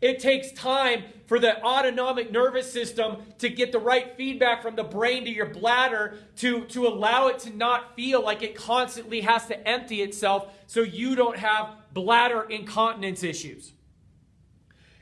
It 0.00 0.18
takes 0.18 0.50
time 0.50 1.04
for 1.26 1.38
the 1.38 1.62
autonomic 1.62 2.32
nervous 2.32 2.70
system 2.70 3.18
to 3.38 3.48
get 3.48 3.70
the 3.70 3.78
right 3.78 4.16
feedback 4.16 4.60
from 4.60 4.74
the 4.74 4.82
brain 4.82 5.24
to 5.24 5.30
your 5.30 5.46
bladder 5.46 6.18
to, 6.38 6.64
to 6.64 6.88
allow 6.88 7.28
it 7.28 7.38
to 7.40 7.56
not 7.56 7.94
feel 7.94 8.22
like 8.22 8.42
it 8.42 8.56
constantly 8.56 9.20
has 9.20 9.46
to 9.46 9.68
empty 9.68 10.02
itself 10.02 10.52
so 10.66 10.80
you 10.80 11.14
don't 11.14 11.38
have 11.38 11.76
bladder 11.92 12.42
incontinence 12.42 13.22
issues. 13.22 13.72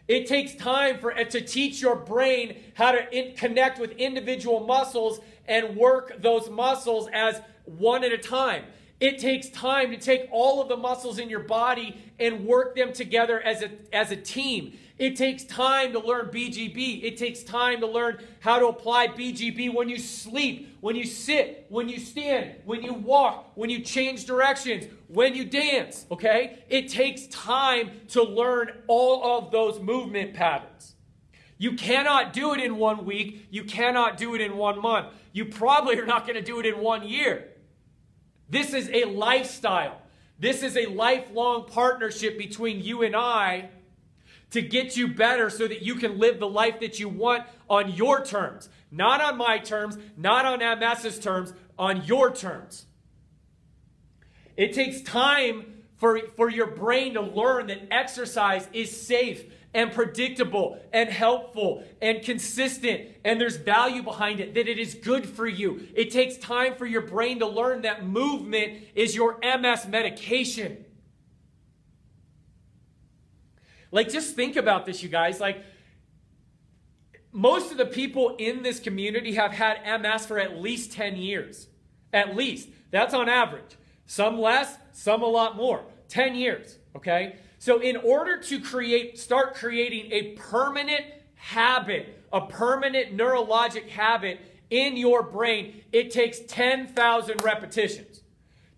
It 0.07 0.27
takes 0.27 0.55
time 0.55 0.99
for 0.99 1.13
to 1.13 1.41
teach 1.41 1.81
your 1.81 1.97
brain 1.97 2.59
how 2.75 2.93
to 2.93 3.17
in, 3.17 3.35
connect 3.35 3.79
with 3.81 3.93
individual 3.93 4.61
muscles 4.61 5.21
and 5.47 5.77
work 5.77 6.21
those 6.21 6.51
muscles 6.51 7.09
as 7.13 7.41
one 7.65 8.05
at 8.05 8.13
a 8.13 8.19
time. 8.19 8.65
It 9.01 9.19
takes 9.19 9.49
time 9.49 9.91
to 9.91 9.97
take 9.97 10.29
all 10.31 10.63
of 10.63 10.69
the 10.69 10.77
muscles 10.77 11.19
in 11.19 11.29
your 11.29 11.41
body 11.41 11.97
and 12.19 12.47
work 12.47 12.77
them 12.77 12.93
together 12.93 13.41
as 13.41 13.63
a, 13.63 13.71
as 13.93 14.11
a 14.13 14.17
team. 14.17 14.79
It 14.97 15.17
takes 15.17 15.43
time 15.45 15.93
to 15.93 15.99
learn 15.99 16.27
BGB. 16.27 17.03
It 17.03 17.17
takes 17.17 17.43
time 17.43 17.81
to 17.81 17.87
learn 17.87 18.19
how 18.39 18.61
to 18.61 18.69
apply 18.69 19.09
BGB 19.09 19.75
when 19.75 19.89
you 19.89 19.99
sleep, 19.99 20.77
when 20.81 20.95
you 20.95 21.05
sit, 21.05 21.67
when 21.69 21.89
you 21.89 21.99
stand, 21.99 22.55
when 22.65 22.83
you 22.83 22.95
walk, 22.95 23.51
when 23.57 23.71
you 23.71 23.81
change 23.81 24.25
directions, 24.25 24.87
when 25.09 25.35
you 25.35 25.45
dance, 25.45 26.07
okay? 26.13 26.61
It 26.69 26.89
takes 26.89 27.27
time 27.27 27.91
to 28.09 28.23
learn 28.23 28.73
all 28.87 29.39
of 29.39 29.51
those 29.51 29.81
movement 29.81 30.35
patterns. 30.35 30.95
You 31.59 31.73
cannot 31.73 32.33
do 32.33 32.55
it 32.55 32.61
in 32.61 32.77
one 32.77 33.05
week. 33.05 33.47
You 33.51 33.65
cannot 33.65 34.17
do 34.17 34.35
it 34.35 34.41
in 34.41 34.57
one 34.57 34.81
month. 34.81 35.09
You 35.35 35.47
probably 35.47 35.99
are 35.99 36.07
not 36.07 36.29
going 36.29 36.37
to 36.37 36.43
do 36.43 36.61
it 36.61 36.65
in 36.65 36.79
one 36.79 37.07
year. 37.07 37.49
This 38.49 38.73
is 38.73 38.89
a 38.89 39.05
lifestyle. 39.05 40.01
This 40.39 40.63
is 40.63 40.77
a 40.77 40.87
lifelong 40.87 41.67
partnership 41.67 42.39
between 42.39 42.81
you 42.81 43.03
and 43.03 43.17
I 43.17 43.71
to 44.53 44.63
get 44.63 44.97
you 44.97 45.09
better 45.09 45.51
so 45.51 45.67
that 45.67 45.83
you 45.83 45.97
can 45.97 46.21
live 46.21 46.39
the 46.39 46.47
life 46.47 46.79
that 46.79 47.01
you 47.01 47.09
want 47.09 47.43
on 47.69 47.93
your 47.93 48.25
terms. 48.25 48.69
Not 48.93 49.21
on 49.21 49.37
my 49.37 49.59
terms, 49.59 49.99
not 50.17 50.47
on 50.47 50.63
MS's 50.63 51.19
terms, 51.19 51.53
on 51.77 52.05
your 52.05 52.33
terms. 52.33 52.87
It 54.57 54.73
takes 54.73 55.01
time 55.01 55.83
for, 55.97 56.21
for 56.37 56.49
your 56.49 56.69
brain 56.69 57.15
to 57.15 57.23
learn 57.23 57.67
that 57.67 57.93
exercise 57.93 58.69
is 58.73 59.05
safe 59.05 59.45
and 59.75 59.93
predictable 59.93 60.81
and 60.93 61.11
helpful 61.11 61.85
and 62.01 62.23
consistent 62.23 63.11
and 63.25 63.41
there's 63.41 63.57
value 63.57 64.03
behind 64.03 64.41
it, 64.41 64.55
that 64.55 64.69
it 64.69 64.79
is 64.79 64.95
good 64.95 65.27
for 65.29 65.47
you. 65.47 65.87
It 65.95 66.11
takes 66.11 66.37
time 66.39 66.77
for 66.77 66.87
your 66.87 67.03
brain 67.03 67.41
to 67.41 67.47
learn 67.47 67.83
that 67.83 68.07
movement 68.07 68.85
is 68.95 69.15
your 69.15 69.39
MS 69.43 69.87
medication. 69.89 70.85
Like, 73.91 74.11
just 74.11 74.35
think 74.35 74.57
about 74.57 74.87
this, 74.87 75.03
you 75.03 75.09
guys. 75.09 75.41
Like, 75.41 75.63
most 77.31 77.73
of 77.73 77.79
the 77.79 77.87
people 77.87 78.37
in 78.39 78.63
this 78.63 78.81
community 78.81 79.35
have 79.35 79.53
had 79.53 80.01
MS 80.01 80.27
for 80.27 80.39
at 80.39 80.61
least 80.61 80.93
10 80.93 81.17
years. 81.17 81.69
At 82.13 82.37
least. 82.37 82.69
That's 82.91 83.15
on 83.15 83.29
average. 83.29 83.77
Some 84.07 84.39
less, 84.39 84.77
some 84.93 85.23
a 85.23 85.27
lot 85.27 85.57
more. 85.57 85.85
10 86.09 86.35
years, 86.35 86.79
okay? 86.95 87.37
So, 87.59 87.81
in 87.81 87.97
order 87.97 88.39
to 88.39 88.61
create, 88.61 89.19
start 89.19 89.55
creating 89.55 90.13
a 90.13 90.33
permanent 90.37 91.05
habit, 91.35 92.23
a 92.33 92.47
permanent 92.47 93.17
neurologic 93.17 93.89
habit 93.89 94.41
in 94.71 94.97
your 94.97 95.23
brain, 95.23 95.83
it 95.93 96.11
takes 96.11 96.41
10,000 96.41 97.43
repetitions. 97.43 98.23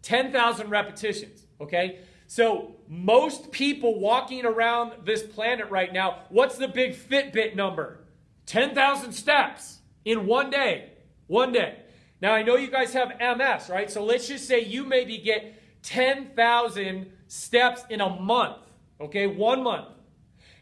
10,000 0.03 0.71
repetitions, 0.71 1.47
okay? 1.61 2.01
So, 2.29 2.77
most 2.89 3.51
people 3.51 3.99
walking 3.99 4.45
around 4.45 4.93
this 5.05 5.23
planet 5.23 5.71
right 5.71 5.93
now, 5.93 6.23
what's 6.29 6.57
the 6.57 6.69
big 6.69 6.95
Fitbit 6.95 7.57
number? 7.57 8.01
10,000 8.47 9.13
steps 9.13 9.79
in 10.05 10.27
one 10.27 10.51
day. 10.51 10.91
One 11.27 11.53
day. 11.53 11.79
Now, 12.21 12.33
I 12.35 12.43
know 12.43 12.57
you 12.57 12.71
guys 12.71 12.93
have 12.93 13.13
MS, 13.19 13.69
right? 13.69 13.91
So, 13.91 14.05
let's 14.05 14.29
just 14.29 14.47
say 14.47 14.61
you 14.65 14.85
maybe 14.85 15.19
get 15.19 15.61
10,000 15.83 17.13
steps 17.29 17.83
in 17.91 18.01
a 18.01 18.09
month, 18.09 18.59
okay? 19.01 19.27
One 19.27 19.63
month. 19.63 19.89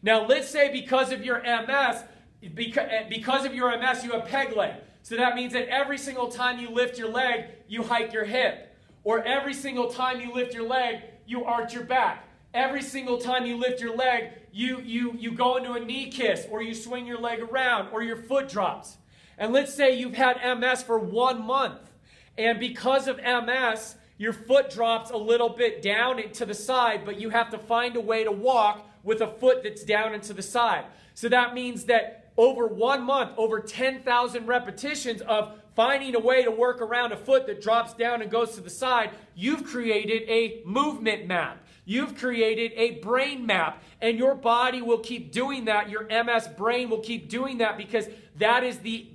Now, 0.02 0.26
let's 0.26 0.48
say 0.48 0.70
because 0.70 1.12
of 1.12 1.24
your 1.24 1.42
MS, 1.42 2.04
eh, 2.42 3.04
because 3.08 3.44
of 3.44 3.54
your 3.54 3.76
MS, 3.78 4.04
you 4.04 4.12
have 4.12 4.26
peg 4.26 4.56
leg. 4.56 4.74
So 5.02 5.16
that 5.16 5.34
means 5.34 5.52
that 5.52 5.68
every 5.68 5.98
single 5.98 6.28
time 6.28 6.58
you 6.58 6.70
lift 6.70 6.98
your 6.98 7.10
leg, 7.10 7.46
you 7.68 7.82
hike 7.82 8.12
your 8.12 8.24
hip. 8.24 8.76
Or 9.02 9.22
every 9.22 9.54
single 9.54 9.88
time 9.88 10.20
you 10.20 10.32
lift 10.32 10.54
your 10.54 10.66
leg, 10.66 11.02
you 11.26 11.44
arch 11.44 11.74
your 11.74 11.84
back. 11.84 12.28
Every 12.54 12.82
single 12.82 13.18
time 13.18 13.44
you 13.44 13.56
lift 13.56 13.80
your 13.80 13.96
leg, 13.96 14.30
you, 14.52 14.80
you, 14.80 15.14
you 15.18 15.32
go 15.32 15.56
into 15.56 15.72
a 15.72 15.80
knee 15.80 16.10
kiss, 16.10 16.46
or 16.50 16.62
you 16.62 16.74
swing 16.74 17.06
your 17.06 17.18
leg 17.18 17.40
around, 17.40 17.88
or 17.92 18.02
your 18.02 18.16
foot 18.16 18.48
drops. 18.48 18.96
And 19.36 19.52
let's 19.52 19.74
say 19.74 19.98
you've 19.98 20.14
had 20.14 20.58
MS 20.58 20.82
for 20.82 20.98
one 20.98 21.44
month. 21.44 21.90
And 22.38 22.60
because 22.60 23.08
of 23.08 23.16
MS, 23.18 23.96
your 24.16 24.32
foot 24.32 24.70
drops 24.70 25.10
a 25.10 25.16
little 25.16 25.48
bit 25.48 25.82
down 25.82 26.22
to 26.32 26.46
the 26.46 26.54
side, 26.54 27.04
but 27.04 27.20
you 27.20 27.30
have 27.30 27.50
to 27.50 27.58
find 27.58 27.96
a 27.96 28.00
way 28.00 28.24
to 28.24 28.32
walk 28.32 28.86
with 29.02 29.20
a 29.20 29.26
foot 29.26 29.62
that's 29.62 29.84
down 29.84 30.14
into 30.14 30.32
the 30.32 30.42
side. 30.42 30.84
So 31.14 31.28
that 31.28 31.54
means 31.54 31.84
that 31.84 32.32
over 32.36 32.66
one 32.66 33.02
month, 33.02 33.32
over 33.36 33.60
10,000 33.60 34.46
repetitions 34.46 35.20
of 35.22 35.58
finding 35.74 36.14
a 36.14 36.20
way 36.20 36.42
to 36.42 36.50
work 36.50 36.80
around 36.80 37.12
a 37.12 37.16
foot 37.16 37.46
that 37.46 37.60
drops 37.60 37.94
down 37.94 38.22
and 38.22 38.30
goes 38.30 38.54
to 38.54 38.60
the 38.60 38.70
side, 38.70 39.10
you've 39.34 39.64
created 39.64 40.22
a 40.28 40.62
movement 40.64 41.26
map. 41.26 41.58
You've 41.84 42.16
created 42.16 42.72
a 42.76 42.92
brain 43.00 43.44
map, 43.44 43.82
and 44.00 44.18
your 44.18 44.34
body 44.34 44.80
will 44.80 45.00
keep 45.00 45.32
doing 45.32 45.66
that. 45.66 45.90
Your 45.90 46.04
MS 46.04 46.48
brain 46.56 46.88
will 46.88 47.00
keep 47.00 47.28
doing 47.28 47.58
that 47.58 47.76
because 47.76 48.08
that 48.38 48.64
is 48.64 48.78
the 48.78 49.08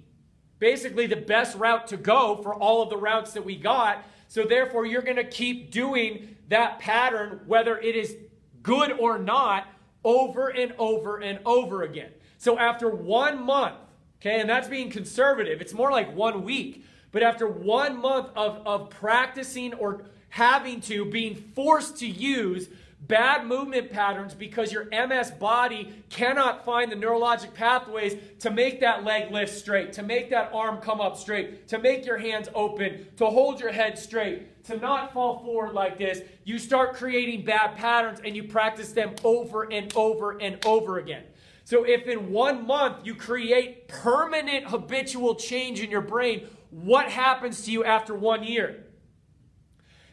basically 0.59 1.07
the 1.07 1.15
best 1.15 1.57
route 1.57 1.87
to 1.87 1.97
go 1.97 2.35
for 2.43 2.53
all 2.53 2.83
of 2.83 2.89
the 2.89 2.97
routes 2.97 3.33
that 3.33 3.43
we 3.43 3.55
got. 3.55 4.03
So 4.29 4.43
therefore, 4.43 4.85
you're 4.85 5.01
going 5.01 5.17
to 5.17 5.23
keep 5.23 5.71
doing 5.71 6.37
that 6.49 6.77
pattern, 6.77 7.41
whether 7.47 7.79
it 7.79 7.95
is 7.95 8.15
good 8.61 8.91
or 8.91 9.17
not, 9.17 9.67
over 10.03 10.49
and 10.49 10.71
over 10.77 11.17
and 11.17 11.39
over 11.45 11.81
again. 11.81 12.11
So 12.37 12.57
after 12.57 12.89
one 12.89 13.43
month, 13.43 13.75
okay, 14.21 14.39
and 14.39 14.47
that's 14.47 14.67
being 14.67 14.91
conservative, 14.91 15.61
it's 15.61 15.73
more 15.73 15.91
like 15.91 16.15
one 16.15 16.43
week. 16.43 16.85
But 17.11 17.23
after 17.23 17.47
one 17.47 17.97
month 17.99 18.29
of, 18.35 18.65
of 18.67 18.91
practicing 18.91 19.73
or 19.73 20.03
having 20.29 20.79
to, 20.81 21.05
being 21.05 21.35
forced 21.55 21.97
to 21.97 22.07
use 22.07 22.69
bad 23.07 23.47
movement 23.47 23.91
patterns 23.91 24.33
because 24.33 24.71
your 24.71 24.85
MS 24.91 25.31
body 25.31 26.03
cannot 26.09 26.63
find 26.65 26.91
the 26.91 26.95
neurologic 26.95 27.53
pathways 27.53 28.15
to 28.39 28.51
make 28.51 28.79
that 28.81 29.03
leg 29.03 29.31
lift 29.31 29.57
straight, 29.57 29.93
to 29.93 30.03
make 30.03 30.29
that 30.29 30.51
arm 30.53 30.77
come 30.79 31.01
up 31.01 31.17
straight, 31.17 31.67
to 31.67 31.79
make 31.79 32.05
your 32.05 32.17
hands 32.17 32.49
open, 32.53 33.07
to 33.17 33.25
hold 33.25 33.59
your 33.59 33.71
head 33.71 33.97
straight, 33.97 34.63
to 34.65 34.77
not 34.77 35.13
fall 35.13 35.39
forward 35.39 35.73
like 35.73 35.97
this, 35.97 36.21
you 36.43 36.59
start 36.59 36.93
creating 36.93 37.43
bad 37.43 37.75
patterns 37.75 38.19
and 38.23 38.35
you 38.35 38.43
practice 38.43 38.91
them 38.91 39.15
over 39.23 39.63
and 39.71 39.91
over 39.95 40.37
and 40.39 40.63
over 40.65 40.99
again. 40.99 41.23
So, 41.63 41.83
if 41.83 42.07
in 42.07 42.31
one 42.31 42.65
month 42.65 43.05
you 43.05 43.13
create 43.13 43.87
permanent 43.87 44.65
habitual 44.65 45.35
change 45.35 45.81
in 45.81 45.91
your 45.91 46.01
brain, 46.01 46.47
what 46.71 47.09
happens 47.09 47.63
to 47.65 47.71
you 47.71 47.83
after 47.83 48.15
one 48.15 48.43
year? 48.43 48.85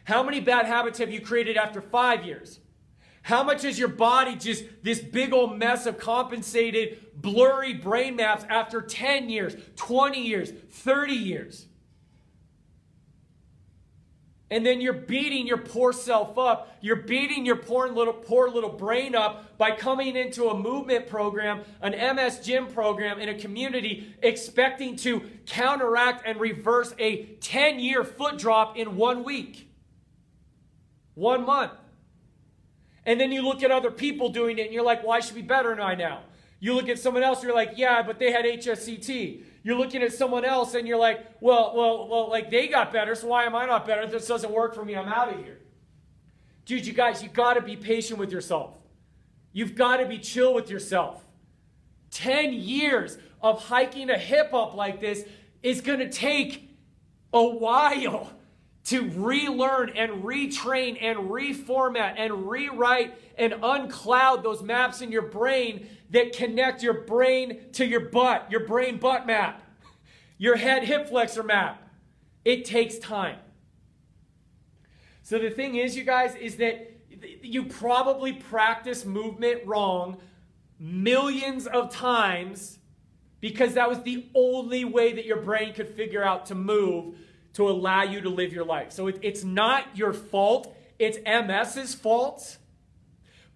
How 0.04 0.22
many 0.22 0.40
bad 0.40 0.66
habits 0.66 0.98
have 0.98 1.10
you 1.10 1.20
created 1.20 1.56
after 1.56 1.80
five 1.80 2.24
years? 2.24 2.60
How 3.26 3.42
much 3.42 3.64
is 3.64 3.76
your 3.76 3.88
body 3.88 4.36
just 4.36 4.62
this 4.84 5.00
big 5.00 5.32
old 5.32 5.58
mess 5.58 5.86
of 5.86 5.98
compensated, 5.98 6.98
blurry 7.16 7.74
brain 7.74 8.14
maps 8.14 8.44
after 8.48 8.80
10 8.80 9.28
years, 9.28 9.56
20 9.74 10.22
years, 10.22 10.52
30 10.52 11.12
years? 11.12 11.66
And 14.48 14.64
then 14.64 14.80
you're 14.80 14.92
beating 14.92 15.44
your 15.44 15.58
poor 15.58 15.92
self 15.92 16.38
up. 16.38 16.76
You're 16.80 17.02
beating 17.02 17.44
your 17.44 17.56
poor 17.56 17.88
little, 17.88 18.12
poor 18.12 18.48
little 18.48 18.70
brain 18.70 19.16
up 19.16 19.58
by 19.58 19.72
coming 19.72 20.14
into 20.14 20.50
a 20.50 20.56
movement 20.56 21.08
program, 21.08 21.62
an 21.82 22.14
MS 22.14 22.46
gym 22.46 22.68
program 22.68 23.18
in 23.18 23.28
a 23.28 23.34
community, 23.34 24.14
expecting 24.22 24.94
to 24.98 25.22
counteract 25.46 26.22
and 26.24 26.38
reverse 26.38 26.94
a 27.00 27.24
10 27.40 27.80
year 27.80 28.04
foot 28.04 28.38
drop 28.38 28.76
in 28.76 28.94
one 28.94 29.24
week, 29.24 29.68
one 31.14 31.44
month. 31.44 31.72
And 33.06 33.20
then 33.20 33.30
you 33.30 33.42
look 33.42 33.62
at 33.62 33.70
other 33.70 33.90
people 33.90 34.28
doing 34.28 34.58
it 34.58 34.66
and 34.66 34.74
you're 34.74 34.84
like, 34.84 35.02
well, 35.02 35.12
I 35.12 35.20
should 35.20 35.36
be 35.36 35.42
better 35.42 35.70
than 35.70 35.80
I 35.80 35.94
now. 35.94 36.22
You 36.58 36.74
look 36.74 36.88
at 36.88 36.98
someone 36.98 37.22
else, 37.22 37.42
you're 37.42 37.54
like, 37.54 37.72
yeah, 37.76 38.02
but 38.02 38.18
they 38.18 38.32
had 38.32 38.44
HSCT. 38.44 39.44
You're 39.62 39.76
looking 39.76 40.02
at 40.02 40.12
someone 40.12 40.44
else 40.44 40.74
and 40.74 40.88
you're 40.88 40.98
like, 40.98 41.24
well, 41.40 41.72
well, 41.76 42.08
well, 42.08 42.28
like 42.28 42.50
they 42.50 42.66
got 42.66 42.92
better, 42.92 43.14
so 43.14 43.28
why 43.28 43.44
am 43.44 43.54
I 43.54 43.66
not 43.66 43.86
better? 43.86 44.06
This 44.06 44.26
doesn't 44.26 44.52
work 44.52 44.74
for 44.74 44.84
me. 44.84 44.96
I'm 44.96 45.08
out 45.08 45.32
of 45.32 45.44
here. 45.44 45.60
Dude, 46.64 46.84
you 46.84 46.92
guys, 46.92 47.22
you 47.22 47.28
got 47.28 47.54
to 47.54 47.62
be 47.62 47.76
patient 47.76 48.18
with 48.18 48.32
yourself. 48.32 48.76
You've 49.52 49.76
got 49.76 49.98
to 49.98 50.06
be 50.06 50.18
chill 50.18 50.52
with 50.52 50.68
yourself. 50.68 51.24
10 52.10 52.54
years 52.54 53.18
of 53.40 53.62
hiking 53.62 54.10
a 54.10 54.18
hip 54.18 54.52
up 54.52 54.74
like 54.74 55.00
this 55.00 55.24
is 55.62 55.80
going 55.80 56.00
to 56.00 56.08
take 56.08 56.68
a 57.32 57.44
while 57.44 58.32
to 58.86 59.10
relearn 59.10 59.90
and 59.90 60.22
retrain 60.22 60.96
and 61.00 61.18
reformat 61.28 62.14
and 62.16 62.48
rewrite 62.48 63.18
and 63.36 63.52
uncloud 63.62 64.44
those 64.44 64.62
maps 64.62 65.00
in 65.00 65.10
your 65.10 65.22
brain 65.22 65.88
that 66.10 66.32
connect 66.32 66.84
your 66.84 67.02
brain 67.02 67.58
to 67.72 67.84
your 67.84 68.00
butt, 68.00 68.46
your 68.48 68.64
brain 68.64 68.98
butt 68.98 69.26
map, 69.26 69.60
your 70.38 70.54
head 70.54 70.84
hip 70.84 71.08
flexor 71.08 71.42
map. 71.42 71.82
It 72.44 72.64
takes 72.64 72.98
time. 72.98 73.38
So 75.22 75.40
the 75.40 75.50
thing 75.50 75.74
is, 75.74 75.96
you 75.96 76.04
guys, 76.04 76.36
is 76.36 76.56
that 76.58 76.92
you 77.42 77.64
probably 77.64 78.34
practice 78.34 79.04
movement 79.04 79.66
wrong 79.66 80.18
millions 80.78 81.66
of 81.66 81.90
times 81.90 82.78
because 83.40 83.74
that 83.74 83.88
was 83.88 84.02
the 84.02 84.26
only 84.34 84.84
way 84.84 85.12
that 85.12 85.26
your 85.26 85.40
brain 85.40 85.74
could 85.74 85.88
figure 85.88 86.22
out 86.22 86.46
to 86.46 86.54
move 86.54 87.16
to 87.56 87.70
allow 87.70 88.02
you 88.02 88.20
to 88.20 88.28
live 88.28 88.52
your 88.52 88.66
life. 88.66 88.92
So 88.92 89.06
it, 89.06 89.18
it's 89.22 89.42
not 89.42 89.96
your 89.96 90.12
fault, 90.12 90.76
it's 90.98 91.16
MS's 91.24 91.94
fault, 91.94 92.58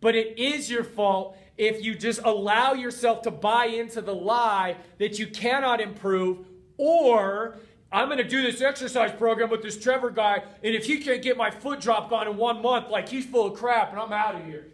but 0.00 0.14
it 0.14 0.38
is 0.38 0.70
your 0.70 0.84
fault 0.84 1.36
if 1.58 1.84
you 1.84 1.94
just 1.94 2.20
allow 2.24 2.72
yourself 2.72 3.20
to 3.22 3.30
buy 3.30 3.66
into 3.66 4.00
the 4.00 4.14
lie 4.14 4.76
that 4.96 5.18
you 5.18 5.26
cannot 5.26 5.82
improve 5.82 6.46
or 6.78 7.58
I'm 7.92 8.06
going 8.06 8.18
to 8.18 8.24
do 8.24 8.40
this 8.40 8.62
exercise 8.62 9.12
program 9.12 9.50
with 9.50 9.62
this 9.62 9.78
Trevor 9.78 10.10
guy, 10.10 10.44
and 10.62 10.74
if 10.74 10.86
he 10.86 10.98
can't 10.98 11.20
get 11.20 11.36
my 11.36 11.50
foot 11.50 11.80
dropped 11.80 12.12
on 12.12 12.28
in 12.28 12.36
one 12.36 12.62
month, 12.62 12.88
like 12.88 13.08
he's 13.08 13.26
full 13.26 13.48
of 13.48 13.58
crap, 13.58 13.90
and 13.90 14.00
I'm 14.00 14.12
out 14.12 14.36
of 14.36 14.44
here. 14.46 14.68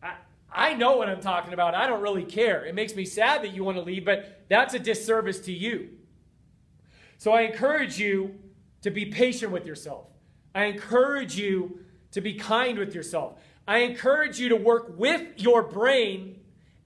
I, 0.00 0.14
I 0.50 0.74
know 0.74 0.96
what 0.96 1.08
I'm 1.08 1.20
talking 1.20 1.52
about. 1.52 1.74
I 1.74 1.88
don't 1.88 2.00
really 2.00 2.24
care. 2.24 2.64
It 2.64 2.76
makes 2.76 2.94
me 2.94 3.04
sad 3.04 3.42
that 3.42 3.52
you 3.52 3.64
want 3.64 3.76
to 3.76 3.82
leave, 3.82 4.04
but 4.04 4.44
that's 4.48 4.72
a 4.74 4.78
disservice 4.78 5.40
to 5.40 5.52
you. 5.52 5.90
So 7.22 7.30
I 7.30 7.42
encourage 7.42 8.00
you 8.00 8.34
to 8.80 8.90
be 8.90 9.04
patient 9.04 9.52
with 9.52 9.64
yourself. 9.64 10.06
I 10.56 10.64
encourage 10.64 11.38
you 11.38 11.78
to 12.10 12.20
be 12.20 12.34
kind 12.34 12.76
with 12.76 12.96
yourself. 12.96 13.38
I 13.64 13.78
encourage 13.82 14.40
you 14.40 14.48
to 14.48 14.56
work 14.56 14.98
with 14.98 15.22
your 15.36 15.62
brain 15.62 16.40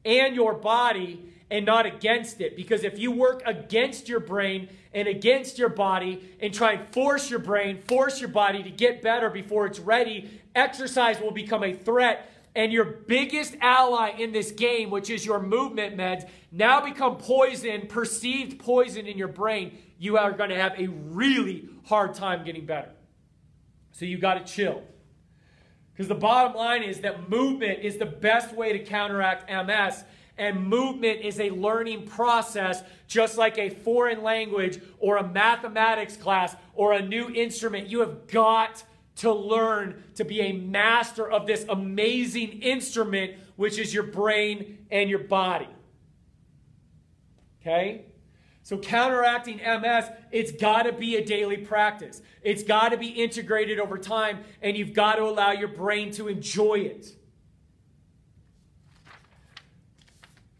and 0.04 0.34
your 0.34 0.52
body 0.52 1.32
and 1.50 1.64
not 1.64 1.86
against 1.86 2.42
it. 2.42 2.54
Because 2.54 2.84
if 2.84 2.98
you 2.98 3.12
work 3.12 3.44
against 3.46 4.10
your 4.10 4.20
brain 4.20 4.68
and 4.92 5.08
against 5.08 5.56
your 5.56 5.70
body 5.70 6.28
and 6.38 6.52
try 6.52 6.72
and 6.72 6.92
force 6.92 7.30
your 7.30 7.38
brain, 7.38 7.80
force 7.88 8.20
your 8.20 8.28
body 8.28 8.62
to 8.62 8.70
get 8.70 9.00
better 9.00 9.30
before 9.30 9.64
it's 9.64 9.78
ready, 9.78 10.28
exercise 10.54 11.18
will 11.18 11.30
become 11.30 11.64
a 11.64 11.72
threat 11.72 12.30
and 12.56 12.72
your 12.72 12.84
biggest 12.84 13.54
ally 13.60 14.12
in 14.18 14.32
this 14.32 14.50
game, 14.50 14.88
which 14.88 15.10
is 15.10 15.26
your 15.26 15.40
movement 15.40 15.94
meds, 15.94 16.26
now 16.50 16.80
become 16.80 17.18
poison, 17.18 17.86
perceived 17.86 18.58
poison 18.58 19.06
in 19.06 19.18
your 19.18 19.28
brain, 19.28 19.76
you 19.98 20.18
are 20.18 20.32
going 20.32 20.50
to 20.50 20.56
have 20.56 20.78
a 20.78 20.88
really 20.88 21.68
hard 21.84 22.14
time 22.14 22.44
getting 22.44 22.66
better. 22.66 22.90
So 23.92 24.04
you 24.04 24.18
got 24.18 24.34
to 24.34 24.52
chill. 24.52 24.82
Because 25.92 26.08
the 26.08 26.14
bottom 26.14 26.54
line 26.54 26.82
is 26.82 27.00
that 27.00 27.30
movement 27.30 27.80
is 27.82 27.96
the 27.96 28.06
best 28.06 28.54
way 28.54 28.72
to 28.72 28.78
counteract 28.78 29.50
MS, 29.50 30.04
and 30.36 30.66
movement 30.66 31.22
is 31.22 31.40
a 31.40 31.48
learning 31.48 32.06
process, 32.06 32.82
just 33.06 33.38
like 33.38 33.56
a 33.56 33.70
foreign 33.70 34.22
language 34.22 34.78
or 34.98 35.16
a 35.16 35.26
mathematics 35.26 36.16
class 36.16 36.54
or 36.74 36.92
a 36.92 37.00
new 37.00 37.30
instrument. 37.30 37.88
You 37.88 38.00
have 38.00 38.26
got 38.26 38.84
to 39.16 39.32
learn 39.32 40.02
to 40.16 40.24
be 40.26 40.42
a 40.42 40.52
master 40.52 41.30
of 41.30 41.46
this 41.46 41.64
amazing 41.70 42.60
instrument, 42.60 43.32
which 43.56 43.78
is 43.78 43.94
your 43.94 44.02
brain 44.02 44.86
and 44.90 45.08
your 45.08 45.20
body. 45.20 45.68
Okay? 47.62 48.04
So, 48.66 48.76
counteracting 48.76 49.58
MS, 49.58 50.06
it's 50.32 50.50
got 50.50 50.86
to 50.86 50.92
be 50.92 51.14
a 51.14 51.24
daily 51.24 51.56
practice. 51.56 52.20
It's 52.42 52.64
got 52.64 52.88
to 52.88 52.96
be 52.96 53.06
integrated 53.06 53.78
over 53.78 53.96
time, 53.96 54.40
and 54.60 54.76
you've 54.76 54.92
got 54.92 55.14
to 55.18 55.22
allow 55.22 55.52
your 55.52 55.68
brain 55.68 56.10
to 56.14 56.26
enjoy 56.26 56.80
it. 56.80 57.14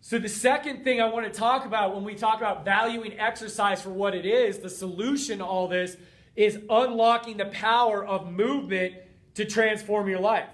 So, 0.01 0.21
the 0.21 0.29
second 0.29 0.85
thing 0.85 1.01
I 1.01 1.09
want 1.09 1.27
to 1.27 1.37
talk 1.37 1.67
about 1.67 1.97
when 1.97 2.05
we 2.05 2.15
talk 2.15 2.37
about 2.37 2.65
valuing 2.65 3.19
exercise 3.19 3.83
for 3.83 3.91
what 3.91 4.15
it 4.15 4.25
is, 4.25 4.61
the 4.61 4.71
solution 4.71 5.39
to 5.39 5.45
all 5.45 5.67
this 5.67 5.97
is 6.37 6.61
unlocking 6.71 7.39
the 7.39 7.47
power 7.47 8.07
of 8.07 8.31
movement 8.31 8.95
to 9.35 9.45
transform 9.45 10.09
your 10.09 10.21
life. 10.21 10.47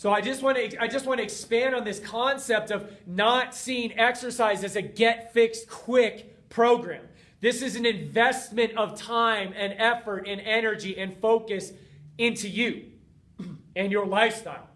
So 0.00 0.10
I 0.10 0.22
just 0.22 0.42
want 0.42 0.56
to 0.56 0.82
I 0.82 0.86
just 0.86 1.04
want 1.04 1.18
to 1.18 1.24
expand 1.24 1.74
on 1.74 1.84
this 1.84 2.00
concept 2.00 2.70
of 2.70 2.90
not 3.06 3.54
seeing 3.54 3.98
exercise 3.98 4.64
as 4.64 4.74
a 4.74 4.80
get 4.80 5.34
fixed 5.34 5.68
quick 5.68 6.48
program. 6.48 7.02
This 7.42 7.60
is 7.60 7.76
an 7.76 7.84
investment 7.84 8.78
of 8.78 8.98
time 8.98 9.52
and 9.54 9.74
effort 9.76 10.26
and 10.26 10.40
energy 10.40 10.98
and 10.98 11.14
focus 11.18 11.72
into 12.16 12.48
you 12.48 12.86
and 13.76 13.92
your 13.92 14.06
lifestyle. 14.06 14.70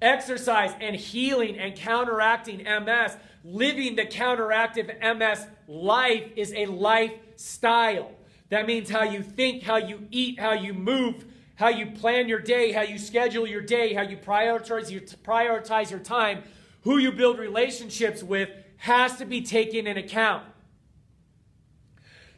Exercise 0.00 0.70
and 0.80 0.94
healing 0.94 1.58
and 1.58 1.74
counteracting 1.74 2.58
MS, 2.58 3.16
living 3.42 3.96
the 3.96 4.06
counteractive 4.06 4.86
MS 5.00 5.48
life 5.66 6.30
is 6.36 6.52
a 6.54 6.66
lifestyle. 6.66 8.12
That 8.50 8.68
means 8.68 8.88
how 8.88 9.02
you 9.02 9.24
think, 9.24 9.64
how 9.64 9.78
you 9.78 10.06
eat, 10.12 10.38
how 10.38 10.52
you 10.52 10.74
move, 10.74 11.24
how 11.60 11.68
you 11.68 11.84
plan 11.84 12.26
your 12.26 12.38
day, 12.38 12.72
how 12.72 12.80
you 12.80 12.98
schedule 12.98 13.46
your 13.46 13.60
day, 13.60 13.92
how 13.92 14.00
you 14.00 14.16
prioritize 14.16 14.90
your, 14.90 15.02
prioritize 15.02 15.90
your 15.90 16.00
time, 16.00 16.42
who 16.84 16.96
you 16.96 17.12
build 17.12 17.38
relationships 17.38 18.22
with 18.22 18.48
has 18.78 19.18
to 19.18 19.26
be 19.26 19.42
taken 19.42 19.86
in 19.86 19.98
account. 19.98 20.42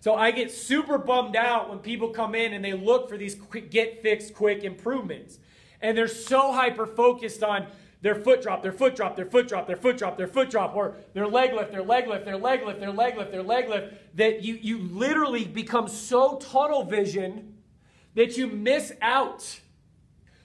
So 0.00 0.16
I 0.16 0.32
get 0.32 0.50
super 0.50 0.98
bummed 0.98 1.36
out 1.36 1.70
when 1.70 1.78
people 1.78 2.08
come 2.08 2.34
in 2.34 2.52
and 2.52 2.64
they 2.64 2.72
look 2.72 3.08
for 3.08 3.16
these 3.16 3.36
quick, 3.36 3.70
get 3.70 4.02
fixed 4.02 4.34
quick 4.34 4.64
improvements. 4.64 5.38
And 5.80 5.96
they're 5.96 6.08
so 6.08 6.52
hyper 6.52 6.84
focused 6.84 7.44
on 7.44 7.68
their 8.00 8.16
foot 8.16 8.42
drop, 8.42 8.60
their 8.60 8.72
foot 8.72 8.96
drop, 8.96 9.14
their 9.14 9.26
foot 9.26 9.46
drop, 9.46 9.68
their 9.68 9.76
foot 9.76 9.98
drop, 9.98 10.18
their 10.18 10.26
foot 10.26 10.50
drop, 10.50 10.74
or 10.74 10.96
their 11.14 11.28
leg 11.28 11.54
lift, 11.54 11.70
their 11.70 11.84
leg 11.84 12.08
lift, 12.08 12.24
their 12.24 12.36
leg 12.36 12.66
lift, 12.66 12.80
their 12.80 12.90
leg 12.90 13.16
lift, 13.16 13.30
their 13.30 13.44
leg 13.44 13.68
lift, 13.68 13.94
that 14.16 14.42
you, 14.42 14.58
you 14.60 14.78
literally 14.78 15.44
become 15.44 15.86
so 15.86 16.38
tunnel 16.38 16.82
vision 16.82 17.51
that 18.14 18.36
you 18.36 18.46
miss 18.46 18.92
out 19.00 19.60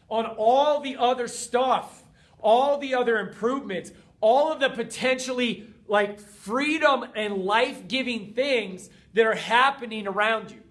on 0.10 0.26
all 0.26 0.80
the 0.80 0.96
other 0.98 1.28
stuff, 1.28 2.04
all 2.40 2.78
the 2.78 2.96
other 2.96 3.18
improvements, 3.18 3.92
all 4.22 4.52
of 4.52 4.60
the 4.60 4.70
potentially 4.70 5.68
like 5.88 6.20
freedom 6.20 7.06
and 7.16 7.38
life 7.38 7.88
giving 7.88 8.34
things 8.34 8.90
that 9.14 9.26
are 9.26 9.36
happening 9.36 10.08
around 10.08 10.52
you. 10.52 10.62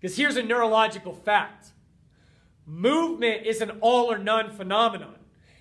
Because 0.00 0.16
here's 0.16 0.36
a 0.36 0.42
neurological 0.42 1.14
fact 1.14 1.72
movement 2.68 3.46
is 3.46 3.60
an 3.60 3.70
all 3.80 4.10
or 4.10 4.18
none 4.18 4.50
phenomenon. 4.50 5.14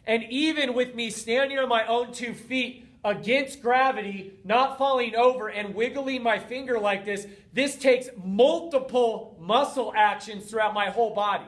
And 0.07 0.23
even 0.29 0.73
with 0.73 0.95
me 0.95 1.09
standing 1.09 1.57
on 1.59 1.69
my 1.69 1.85
own 1.85 2.11
two 2.11 2.33
feet, 2.33 2.84
against 3.05 3.61
gravity, 3.61 4.33
not 4.43 4.79
falling 4.79 5.15
over, 5.15 5.47
and 5.47 5.75
wiggling 5.75 6.23
my 6.23 6.39
finger 6.39 6.79
like 6.79 7.05
this, 7.05 7.27
this 7.53 7.75
takes 7.75 8.09
multiple 8.21 9.37
muscle 9.39 9.93
actions 9.95 10.49
throughout 10.49 10.73
my 10.73 10.89
whole 10.89 11.13
body. 11.13 11.45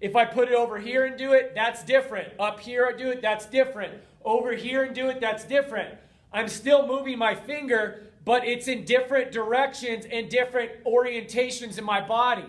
If 0.00 0.16
I 0.16 0.24
put 0.24 0.48
it 0.48 0.54
over 0.54 0.78
here 0.78 1.04
and 1.04 1.16
do 1.18 1.34
it, 1.34 1.52
that's 1.54 1.84
different. 1.84 2.32
Up 2.40 2.58
here 2.58 2.90
I 2.92 2.96
do 2.96 3.10
it, 3.10 3.20
that's 3.20 3.44
different. 3.44 4.02
Over 4.24 4.54
here 4.54 4.82
and 4.82 4.94
do 4.94 5.08
it, 5.08 5.20
that's 5.20 5.44
different. 5.44 5.94
I'm 6.32 6.48
still 6.48 6.86
moving 6.86 7.18
my 7.18 7.34
finger, 7.34 8.06
but 8.24 8.46
it's 8.46 8.66
in 8.66 8.84
different 8.84 9.32
directions 9.32 10.06
and 10.10 10.30
different 10.30 10.84
orientations 10.84 11.76
in 11.76 11.84
my 11.84 12.00
body. 12.00 12.46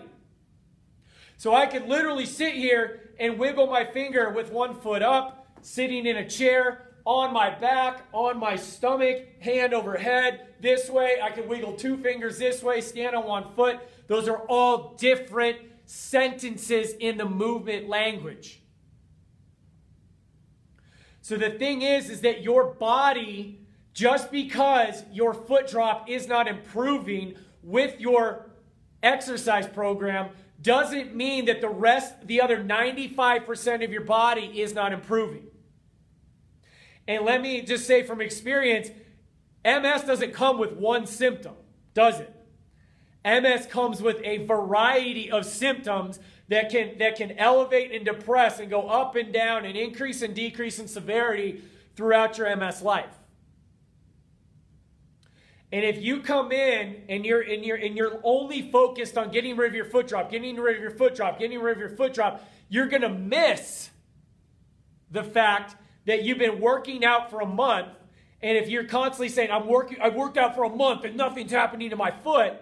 So 1.36 1.54
I 1.54 1.66
could 1.66 1.86
literally 1.86 2.26
sit 2.26 2.54
here 2.54 3.10
and 3.20 3.38
wiggle 3.38 3.66
my 3.66 3.84
finger 3.84 4.30
with 4.30 4.50
one 4.50 4.74
foot 4.80 5.02
up, 5.02 5.56
sitting 5.60 6.06
in 6.06 6.16
a 6.16 6.28
chair, 6.28 6.87
on 7.08 7.32
my 7.32 7.48
back, 7.48 8.04
on 8.12 8.38
my 8.38 8.54
stomach, 8.54 9.24
hand 9.40 9.72
over 9.72 9.96
head, 9.96 10.48
this 10.60 10.90
way. 10.90 11.16
I 11.22 11.30
can 11.30 11.48
wiggle 11.48 11.72
two 11.72 11.96
fingers 11.96 12.36
this 12.36 12.62
way, 12.62 12.82
stand 12.82 13.16
on 13.16 13.24
one 13.24 13.46
foot. 13.56 13.78
Those 14.08 14.28
are 14.28 14.40
all 14.40 14.94
different 14.98 15.56
sentences 15.86 16.92
in 17.00 17.16
the 17.16 17.24
movement 17.24 17.88
language. 17.88 18.60
So 21.22 21.38
the 21.38 21.48
thing 21.48 21.80
is, 21.80 22.10
is 22.10 22.20
that 22.20 22.42
your 22.42 22.74
body, 22.74 23.58
just 23.94 24.30
because 24.30 25.02
your 25.10 25.32
foot 25.32 25.66
drop 25.66 26.10
is 26.10 26.28
not 26.28 26.46
improving 26.46 27.36
with 27.62 27.98
your 27.98 28.50
exercise 29.02 29.66
program, 29.66 30.28
doesn't 30.60 31.16
mean 31.16 31.46
that 31.46 31.62
the 31.62 31.70
rest, 31.70 32.26
the 32.26 32.42
other 32.42 32.62
95% 32.62 33.82
of 33.82 33.92
your 33.92 34.04
body 34.04 34.60
is 34.60 34.74
not 34.74 34.92
improving. 34.92 35.46
And 37.08 37.24
let 37.24 37.40
me 37.40 37.62
just 37.62 37.86
say 37.86 38.02
from 38.02 38.20
experience, 38.20 38.90
MS 39.64 40.02
doesn't 40.02 40.34
come 40.34 40.58
with 40.58 40.74
one 40.74 41.06
symptom, 41.06 41.54
does 41.94 42.20
it? 42.20 42.34
MS 43.24 43.66
comes 43.66 44.02
with 44.02 44.20
a 44.22 44.44
variety 44.44 45.30
of 45.30 45.46
symptoms 45.46 46.20
that 46.48 46.70
can, 46.70 46.98
that 46.98 47.16
can 47.16 47.32
elevate 47.32 47.92
and 47.92 48.04
depress 48.04 48.60
and 48.60 48.70
go 48.70 48.88
up 48.88 49.16
and 49.16 49.32
down 49.32 49.64
and 49.64 49.76
increase 49.76 50.22
and 50.22 50.34
decrease 50.34 50.78
in 50.78 50.86
severity 50.86 51.62
throughout 51.96 52.36
your 52.38 52.54
MS 52.54 52.82
life. 52.82 53.18
And 55.72 55.84
if 55.84 56.00
you 56.02 56.20
come 56.20 56.52
in 56.52 57.02
and 57.10 57.26
you're 57.26 57.42
and 57.42 57.62
you're 57.62 57.76
and 57.76 57.94
you're 57.94 58.18
only 58.24 58.70
focused 58.70 59.18
on 59.18 59.30
getting 59.30 59.54
rid 59.54 59.68
of 59.68 59.74
your 59.74 59.84
foot 59.84 60.08
drop, 60.08 60.30
getting 60.30 60.56
rid 60.56 60.76
of 60.76 60.80
your 60.80 60.92
foot 60.92 61.14
drop, 61.14 61.38
getting 61.38 61.60
rid 61.60 61.72
of 61.72 61.78
your 61.78 61.90
foot 61.90 62.14
drop, 62.14 62.42
you're 62.70 62.86
gonna 62.86 63.10
miss 63.10 63.90
the 65.10 65.22
fact 65.22 65.76
that 66.08 66.24
you've 66.24 66.38
been 66.38 66.58
working 66.58 67.04
out 67.04 67.30
for 67.30 67.42
a 67.42 67.46
month, 67.46 67.88
and 68.40 68.56
if 68.56 68.70
you're 68.70 68.84
constantly 68.84 69.28
saying, 69.28 69.50
I'm 69.50 69.68
working, 69.68 69.98
I've 70.00 70.14
worked 70.14 70.38
out 70.38 70.54
for 70.54 70.64
a 70.64 70.70
month 70.70 71.04
and 71.04 71.14
nothing's 71.18 71.52
happening 71.52 71.90
to 71.90 71.96
my 71.96 72.10
foot, 72.10 72.54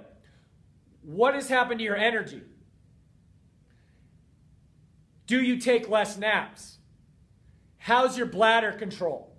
what 1.03 1.35
has 1.35 1.49
happened 1.49 1.79
to 1.79 1.85
your 1.85 1.95
energy? 1.95 2.43
Do 5.29 5.41
you 5.41 5.59
take 5.59 5.89
less 5.89 6.19
naps? 6.19 6.79
How's 7.79 8.19
your 8.19 8.27
bladder 8.27 8.73
control? 8.73 9.37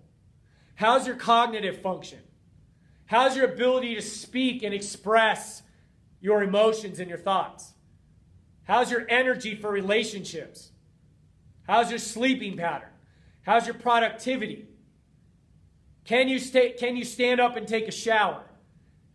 How's 0.75 1.05
your 1.05 1.17
cognitive 1.17 1.81
function? 1.81 2.19
How's 3.07 3.35
your 3.35 3.51
ability 3.51 3.95
to 3.95 4.01
speak 4.01 4.63
and 4.63 4.73
express 4.73 5.63
your 6.21 6.43
emotions 6.43 7.01
and 7.01 7.09
your 7.09 7.19
thoughts? 7.19 7.73
How's 8.63 8.89
your 8.89 9.05
energy 9.09 9.53
for 9.53 9.69
relationships? 9.69 10.71
How's 11.63 11.89
your 11.89 11.99
sleeping 11.99 12.55
pattern? 12.55 12.91
How's 13.47 13.65
your 13.65 13.75
productivity? 13.75 14.67
Can 16.03 16.27
you, 16.27 16.37
stay, 16.37 16.71
can 16.73 16.97
you 16.97 17.05
stand 17.05 17.39
up 17.39 17.55
and 17.55 17.65
take 17.65 17.87
a 17.87 17.91
shower? 17.91 18.43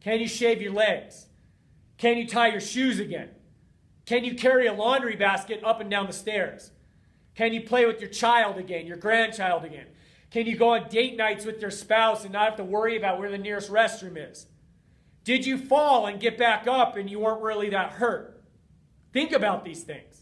Can 0.00 0.20
you 0.20 0.26
shave 0.26 0.62
your 0.62 0.72
legs? 0.72 1.26
Can 1.98 2.16
you 2.16 2.26
tie 2.26 2.48
your 2.48 2.60
shoes 2.60 2.98
again? 2.98 3.28
Can 4.06 4.24
you 4.24 4.34
carry 4.34 4.66
a 4.66 4.72
laundry 4.72 5.16
basket 5.16 5.62
up 5.62 5.82
and 5.82 5.90
down 5.90 6.06
the 6.06 6.14
stairs? 6.14 6.70
Can 7.34 7.52
you 7.52 7.60
play 7.60 7.84
with 7.84 8.00
your 8.00 8.08
child 8.08 8.56
again, 8.56 8.86
your 8.86 8.96
grandchild 8.96 9.66
again? 9.66 9.88
Can 10.30 10.46
you 10.46 10.56
go 10.56 10.70
on 10.70 10.88
date 10.88 11.18
nights 11.18 11.44
with 11.44 11.60
your 11.60 11.70
spouse 11.70 12.24
and 12.24 12.32
not 12.32 12.46
have 12.46 12.56
to 12.56 12.64
worry 12.64 12.96
about 12.96 13.18
where 13.18 13.30
the 13.30 13.36
nearest 13.36 13.70
restroom 13.70 14.16
is? 14.16 14.46
Did 15.24 15.44
you 15.44 15.58
fall 15.58 16.06
and 16.06 16.18
get 16.18 16.38
back 16.38 16.66
up 16.66 16.96
and 16.96 17.10
you 17.10 17.20
weren't 17.20 17.42
really 17.42 17.68
that 17.68 17.92
hurt? 17.92 18.42
Think 19.12 19.32
about 19.32 19.62
these 19.62 19.82
things. 19.82 20.21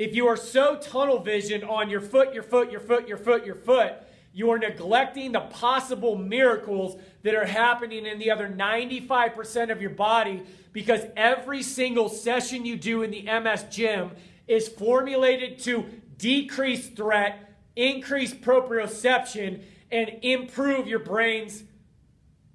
If 0.00 0.16
you 0.16 0.28
are 0.28 0.36
so 0.36 0.76
tunnel 0.76 1.18
vision 1.18 1.62
on 1.62 1.90
your 1.90 2.00
foot, 2.00 2.32
your 2.32 2.42
foot, 2.42 2.70
your 2.72 2.80
foot, 2.80 3.06
your 3.06 3.18
foot, 3.18 3.44
your 3.44 3.54
foot, 3.54 3.96
you 4.32 4.48
are 4.48 4.58
neglecting 4.58 5.32
the 5.32 5.40
possible 5.40 6.16
miracles 6.16 6.98
that 7.22 7.34
are 7.34 7.44
happening 7.44 8.06
in 8.06 8.18
the 8.18 8.30
other 8.30 8.48
95% 8.48 9.70
of 9.70 9.82
your 9.82 9.90
body 9.90 10.42
because 10.72 11.02
every 11.18 11.62
single 11.62 12.08
session 12.08 12.64
you 12.64 12.78
do 12.78 13.02
in 13.02 13.10
the 13.10 13.24
MS 13.24 13.64
gym 13.70 14.12
is 14.48 14.68
formulated 14.68 15.58
to 15.64 15.84
decrease 16.16 16.88
threat, 16.88 17.52
increase 17.76 18.32
proprioception, 18.32 19.62
and 19.92 20.12
improve 20.22 20.86
your 20.86 21.00
brain's 21.00 21.64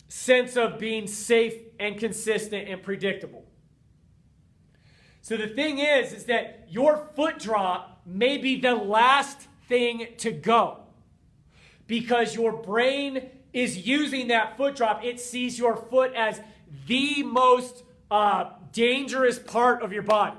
sense 0.07 0.57
of 0.57 0.79
being 0.79 1.05
safe 1.05 1.53
and 1.79 1.99
consistent 1.99 2.67
and 2.67 2.81
predictable. 2.81 3.45
So 5.25 5.37
the 5.37 5.47
thing 5.47 5.79
is, 5.79 6.13
is 6.13 6.25
that 6.25 6.67
your 6.69 7.09
foot 7.15 7.39
drop 7.39 7.99
may 8.05 8.37
be 8.37 8.61
the 8.61 8.75
last 8.75 9.39
thing 9.67 10.09
to 10.19 10.31
go 10.31 10.81
because 11.87 12.35
your 12.35 12.51
brain 12.51 13.31
is 13.51 13.87
using 13.87 14.27
that 14.27 14.55
foot 14.55 14.75
drop. 14.75 15.03
It 15.03 15.19
sees 15.19 15.57
your 15.57 15.77
foot 15.77 16.13
as 16.13 16.39
the 16.85 17.23
most 17.23 17.83
uh, 18.11 18.51
dangerous 18.71 19.39
part 19.39 19.81
of 19.81 19.91
your 19.91 20.03
body. 20.03 20.37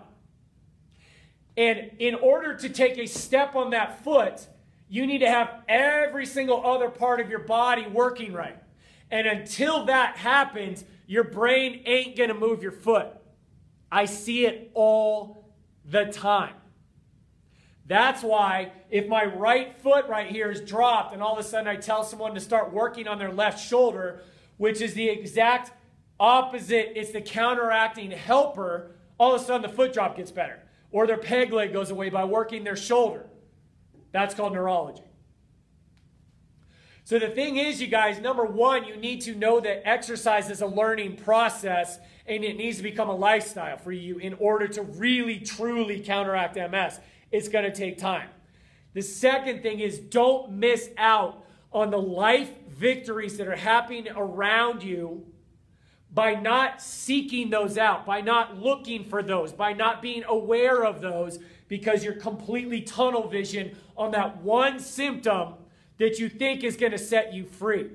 And 1.56 1.90
in 1.98 2.14
order 2.14 2.54
to 2.54 2.68
take 2.68 2.96
a 2.96 3.06
step 3.06 3.56
on 3.56 3.70
that 3.70 4.04
foot, 4.04 4.46
you 4.88 5.04
need 5.04 5.18
to 5.18 5.28
have 5.28 5.64
every 5.68 6.26
single 6.26 6.64
other 6.64 6.90
part 6.90 7.18
of 7.18 7.28
your 7.28 7.40
body 7.40 7.88
working 7.88 8.32
right. 8.32 8.62
And 9.10 9.26
until 9.26 9.86
that 9.86 10.16
happens, 10.16 10.84
your 11.08 11.24
brain 11.24 11.82
ain't 11.86 12.14
going 12.14 12.28
to 12.28 12.36
move 12.36 12.62
your 12.62 12.70
foot. 12.70 13.15
I 13.90 14.04
see 14.04 14.46
it 14.46 14.70
all 14.74 15.52
the 15.84 16.06
time. 16.06 16.54
That's 17.86 18.22
why 18.22 18.72
if 18.90 19.06
my 19.06 19.24
right 19.24 19.76
foot 19.80 20.06
right 20.08 20.28
here 20.28 20.50
is 20.50 20.60
dropped 20.60 21.14
and 21.14 21.22
all 21.22 21.32
of 21.32 21.38
a 21.38 21.48
sudden 21.48 21.68
I 21.68 21.76
tell 21.76 22.02
someone 22.02 22.34
to 22.34 22.40
start 22.40 22.72
working 22.72 23.06
on 23.06 23.18
their 23.18 23.32
left 23.32 23.64
shoulder, 23.64 24.22
which 24.56 24.80
is 24.80 24.94
the 24.94 25.08
exact 25.08 25.70
opposite, 26.18 26.98
it's 26.98 27.12
the 27.12 27.20
counteracting 27.20 28.10
helper, 28.10 28.96
all 29.18 29.34
of 29.34 29.40
a 29.40 29.44
sudden 29.44 29.62
the 29.62 29.76
foot 29.76 29.92
drop 29.92 30.16
gets 30.16 30.32
better. 30.32 30.60
Or 30.90 31.06
their 31.06 31.18
peg 31.18 31.52
leg 31.52 31.72
goes 31.72 31.90
away 31.90 32.10
by 32.10 32.24
working 32.24 32.64
their 32.64 32.76
shoulder. 32.76 33.26
That's 34.12 34.34
called 34.34 34.52
neurology. 34.52 35.02
So 37.04 37.20
the 37.20 37.28
thing 37.28 37.56
is, 37.56 37.80
you 37.80 37.86
guys, 37.86 38.18
number 38.18 38.44
one, 38.44 38.84
you 38.84 38.96
need 38.96 39.20
to 39.22 39.34
know 39.36 39.60
that 39.60 39.86
exercise 39.88 40.50
is 40.50 40.60
a 40.60 40.66
learning 40.66 41.16
process 41.18 42.00
and 42.28 42.44
it 42.44 42.56
needs 42.56 42.78
to 42.78 42.82
become 42.82 43.08
a 43.08 43.14
lifestyle 43.14 43.76
for 43.76 43.92
you 43.92 44.18
in 44.18 44.34
order 44.34 44.66
to 44.68 44.82
really, 44.82 45.38
truly 45.38 46.00
counteract 46.00 46.56
MS. 46.56 47.00
It's 47.30 47.48
going 47.48 47.64
to 47.64 47.74
take 47.74 47.98
time. 47.98 48.28
The 48.94 49.02
second 49.02 49.62
thing 49.62 49.80
is 49.80 49.98
don't 49.98 50.52
miss 50.52 50.90
out 50.96 51.44
on 51.72 51.90
the 51.90 51.98
life 51.98 52.50
victories 52.68 53.36
that 53.38 53.46
are 53.46 53.56
happening 53.56 54.08
around 54.16 54.82
you 54.82 55.26
by 56.12 56.34
not 56.34 56.80
seeking 56.80 57.50
those 57.50 57.76
out, 57.76 58.06
by 58.06 58.22
not 58.22 58.56
looking 58.56 59.04
for 59.04 59.22
those, 59.22 59.52
by 59.52 59.74
not 59.74 60.00
being 60.00 60.24
aware 60.24 60.84
of 60.84 61.02
those, 61.02 61.38
because 61.68 62.02
you're 62.02 62.14
completely 62.14 62.80
tunnel 62.80 63.28
vision 63.28 63.76
on 63.96 64.12
that 64.12 64.40
one 64.42 64.78
symptom 64.78 65.54
that 65.98 66.18
you 66.18 66.28
think 66.28 66.64
is 66.64 66.76
going 66.76 66.92
to 66.92 66.98
set 66.98 67.34
you 67.34 67.44
free. 67.44 67.90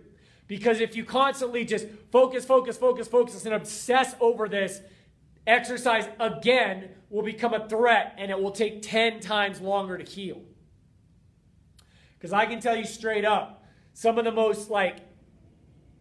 Because 0.51 0.81
if 0.81 0.97
you 0.97 1.05
constantly 1.05 1.63
just 1.63 1.87
focus, 2.11 2.43
focus, 2.43 2.75
focus, 2.75 3.07
focus, 3.07 3.45
and 3.45 3.55
obsess 3.55 4.15
over 4.19 4.49
this, 4.49 4.81
exercise 5.47 6.09
again 6.19 6.89
will 7.09 7.23
become 7.23 7.53
a 7.53 7.69
threat 7.69 8.15
and 8.17 8.29
it 8.29 8.37
will 8.37 8.51
take 8.51 8.81
10 8.81 9.21
times 9.21 9.61
longer 9.61 9.97
to 9.97 10.03
heal. 10.03 10.41
Because 12.17 12.33
I 12.33 12.47
can 12.47 12.59
tell 12.59 12.75
you 12.75 12.83
straight 12.83 13.23
up, 13.23 13.63
some 13.93 14.17
of 14.17 14.25
the 14.25 14.31
most 14.33 14.69
like, 14.69 14.97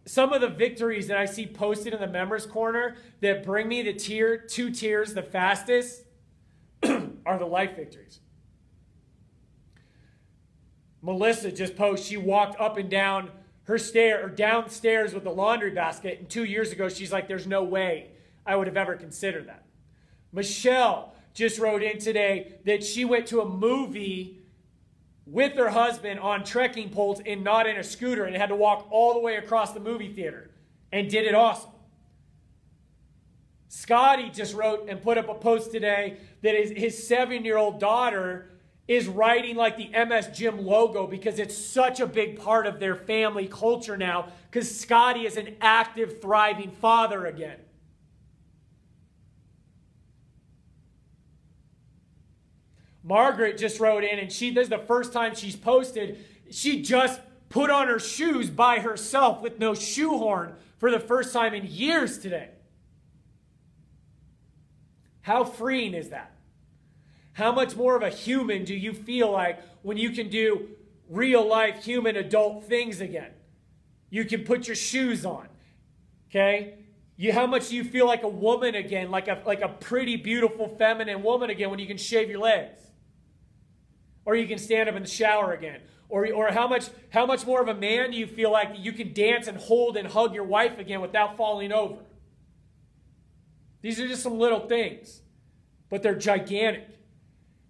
some 0.05 0.33
of 0.33 0.41
the 0.41 0.49
victories 0.49 1.07
that 1.07 1.15
I 1.15 1.27
see 1.27 1.47
posted 1.47 1.93
in 1.93 2.01
the 2.01 2.07
members 2.07 2.45
corner 2.45 2.97
that 3.21 3.45
bring 3.45 3.69
me 3.69 3.83
the 3.83 3.93
tear, 3.93 4.37
two 4.37 4.69
tears 4.69 5.13
the 5.13 5.23
fastest 5.23 6.03
are 6.83 7.39
the 7.39 7.45
life 7.45 7.77
victories. 7.77 8.19
Melissa 11.01 11.53
just 11.53 11.77
posted 11.77 12.05
she 12.05 12.17
walked 12.17 12.59
up 12.59 12.75
and 12.75 12.89
down 12.89 13.31
her 13.63 13.77
stair 13.77 14.25
or 14.25 14.29
downstairs 14.29 15.13
with 15.13 15.23
the 15.23 15.31
laundry 15.31 15.71
basket, 15.71 16.19
and 16.19 16.29
two 16.29 16.43
years 16.43 16.71
ago 16.71 16.89
she's 16.89 17.11
like, 17.11 17.27
"There's 17.27 17.47
no 17.47 17.63
way 17.63 18.09
I 18.45 18.55
would 18.55 18.67
have 18.67 18.77
ever 18.77 18.95
considered 18.95 19.47
that." 19.47 19.63
Michelle 20.31 21.13
just 21.33 21.59
wrote 21.59 21.83
in 21.83 21.99
today 21.99 22.53
that 22.65 22.83
she 22.83 23.05
went 23.05 23.27
to 23.27 23.41
a 23.41 23.47
movie 23.47 24.41
with 25.25 25.53
her 25.53 25.69
husband 25.69 26.19
on 26.19 26.43
trekking 26.43 26.89
poles 26.89 27.21
and 27.25 27.43
not 27.43 27.67
in 27.67 27.77
a 27.77 27.83
scooter 27.83 28.25
and 28.25 28.35
had 28.35 28.49
to 28.49 28.55
walk 28.55 28.87
all 28.91 29.13
the 29.13 29.19
way 29.19 29.35
across 29.37 29.71
the 29.73 29.79
movie 29.79 30.11
theater 30.11 30.49
and 30.91 31.09
did 31.09 31.25
it 31.25 31.33
awesome. 31.33 31.71
Scotty 33.69 34.29
just 34.29 34.53
wrote 34.53 34.89
and 34.89 35.01
put 35.01 35.17
up 35.17 35.29
a 35.29 35.33
post 35.33 35.71
today 35.71 36.17
that 36.41 36.55
his, 36.55 36.71
his 36.71 37.07
seven 37.07 37.45
year 37.45 37.57
old 37.57 37.79
daughter 37.79 38.49
is 38.91 39.07
writing 39.07 39.55
like 39.55 39.77
the 39.77 39.87
MS 39.87 40.27
Gym 40.33 40.65
logo 40.65 41.07
because 41.07 41.39
it's 41.39 41.57
such 41.57 42.01
a 42.01 42.05
big 42.05 42.37
part 42.37 42.67
of 42.67 42.77
their 42.77 42.93
family 42.93 43.47
culture 43.47 43.95
now 43.95 44.27
because 44.49 44.77
Scotty 44.77 45.25
is 45.25 45.37
an 45.37 45.55
active, 45.61 46.21
thriving 46.21 46.71
father 46.71 47.25
again. 47.25 47.57
Margaret 53.01 53.57
just 53.57 53.79
wrote 53.79 54.03
in, 54.03 54.19
and 54.19 54.29
she 54.29 54.53
this 54.53 54.63
is 54.63 54.69
the 54.69 54.77
first 54.79 55.13
time 55.13 55.35
she's 55.35 55.55
posted. 55.55 56.25
She 56.51 56.81
just 56.81 57.21
put 57.47 57.69
on 57.69 57.87
her 57.87 57.97
shoes 57.97 58.49
by 58.49 58.79
herself 58.79 59.41
with 59.41 59.57
no 59.57 59.73
shoehorn 59.73 60.55
for 60.79 60.91
the 60.91 60.99
first 60.99 61.31
time 61.31 61.53
in 61.53 61.65
years 61.65 62.19
today. 62.19 62.49
How 65.21 65.45
freeing 65.45 65.93
is 65.93 66.09
that? 66.09 66.35
How 67.33 67.51
much 67.51 67.75
more 67.75 67.95
of 67.95 68.03
a 68.03 68.09
human 68.09 68.65
do 68.65 68.75
you 68.75 68.93
feel 68.93 69.31
like 69.31 69.61
when 69.83 69.97
you 69.97 70.11
can 70.11 70.29
do 70.29 70.69
real 71.09 71.47
life 71.47 71.83
human 71.83 72.15
adult 72.15 72.65
things 72.65 73.01
again? 73.01 73.31
You 74.09 74.25
can 74.25 74.43
put 74.43 74.67
your 74.67 74.75
shoes 74.75 75.25
on. 75.25 75.47
Okay? 76.29 76.75
You, 77.17 77.33
how 77.33 77.45
much 77.45 77.69
do 77.69 77.75
you 77.75 77.83
feel 77.83 78.07
like 78.07 78.23
a 78.23 78.27
woman 78.27 78.75
again, 78.75 79.11
like 79.11 79.27
a, 79.27 79.41
like 79.45 79.61
a 79.61 79.69
pretty, 79.69 80.15
beautiful, 80.15 80.67
feminine 80.77 81.23
woman 81.23 81.49
again 81.49 81.69
when 81.69 81.79
you 81.79 81.87
can 81.87 81.97
shave 81.97 82.29
your 82.29 82.39
legs? 82.39 82.81
Or 84.25 84.35
you 84.35 84.47
can 84.47 84.57
stand 84.57 84.89
up 84.89 84.95
in 84.95 85.03
the 85.03 85.09
shower 85.09 85.53
again. 85.53 85.81
Or, 86.09 86.31
or 86.33 86.51
how, 86.51 86.67
much, 86.67 86.89
how 87.09 87.25
much 87.25 87.45
more 87.45 87.61
of 87.61 87.69
a 87.69 87.73
man 87.73 88.11
do 88.11 88.17
you 88.17 88.27
feel 88.27 88.51
like 88.51 88.73
you 88.75 88.91
can 88.91 89.13
dance 89.13 89.47
and 89.47 89.57
hold 89.57 89.95
and 89.95 90.07
hug 90.07 90.33
your 90.33 90.43
wife 90.43 90.77
again 90.77 90.99
without 90.99 91.37
falling 91.37 91.71
over? 91.71 91.99
These 93.81 93.99
are 93.99 94.07
just 94.07 94.21
some 94.21 94.37
little 94.37 94.67
things, 94.67 95.21
but 95.89 96.03
they're 96.03 96.15
gigantic. 96.15 96.87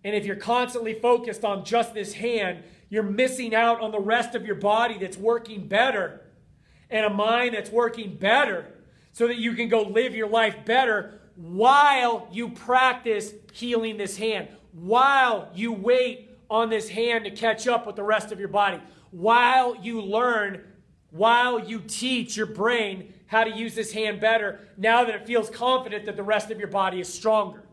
And 0.03 0.15
if 0.15 0.25
you're 0.25 0.35
constantly 0.35 0.93
focused 0.93 1.45
on 1.45 1.63
just 1.63 1.93
this 1.93 2.13
hand, 2.13 2.63
you're 2.89 3.03
missing 3.03 3.53
out 3.55 3.79
on 3.81 3.91
the 3.91 3.99
rest 3.99 4.35
of 4.35 4.45
your 4.45 4.55
body 4.55 4.97
that's 4.97 5.17
working 5.17 5.67
better 5.67 6.21
and 6.89 7.05
a 7.05 7.09
mind 7.09 7.53
that's 7.53 7.69
working 7.69 8.15
better 8.15 8.65
so 9.13 9.27
that 9.27 9.37
you 9.37 9.53
can 9.53 9.69
go 9.69 9.81
live 9.81 10.15
your 10.15 10.27
life 10.27 10.55
better 10.65 11.19
while 11.35 12.27
you 12.31 12.49
practice 12.49 13.33
healing 13.53 13.97
this 13.97 14.17
hand, 14.17 14.47
while 14.73 15.49
you 15.53 15.71
wait 15.71 16.29
on 16.49 16.69
this 16.69 16.89
hand 16.89 17.23
to 17.25 17.31
catch 17.31 17.67
up 17.67 17.87
with 17.87 17.95
the 17.95 18.03
rest 18.03 18.31
of 18.31 18.39
your 18.39 18.49
body 18.49 18.79
while 19.11 19.75
you 19.75 20.01
learn, 20.01 20.63
while 21.11 21.59
you 21.59 21.79
teach 21.79 22.35
your 22.35 22.45
brain 22.45 23.13
how 23.27 23.43
to 23.43 23.51
use 23.51 23.75
this 23.75 23.91
hand 23.91 24.19
better 24.19 24.59
now 24.77 25.03
that 25.03 25.15
it 25.15 25.27
feels 25.27 25.49
confident 25.49 26.05
that 26.05 26.15
the 26.15 26.23
rest 26.23 26.49
of 26.49 26.57
your 26.57 26.69
body 26.69 26.99
is 26.99 27.13
stronger. 27.13 27.63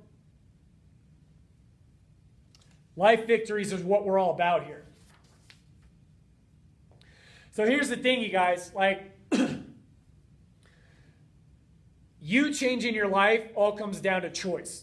Life 2.98 3.28
victories 3.28 3.72
is 3.72 3.80
what 3.80 4.04
we're 4.04 4.18
all 4.18 4.32
about 4.32 4.64
here. 4.64 4.84
So 7.52 7.64
here's 7.64 7.88
the 7.88 7.96
thing, 7.96 8.20
you 8.20 8.28
guys. 8.28 8.72
Like, 8.74 9.12
you 12.20 12.52
changing 12.52 12.96
your 12.96 13.06
life 13.06 13.52
all 13.54 13.70
comes 13.70 14.00
down 14.00 14.22
to 14.22 14.30
choice. 14.30 14.82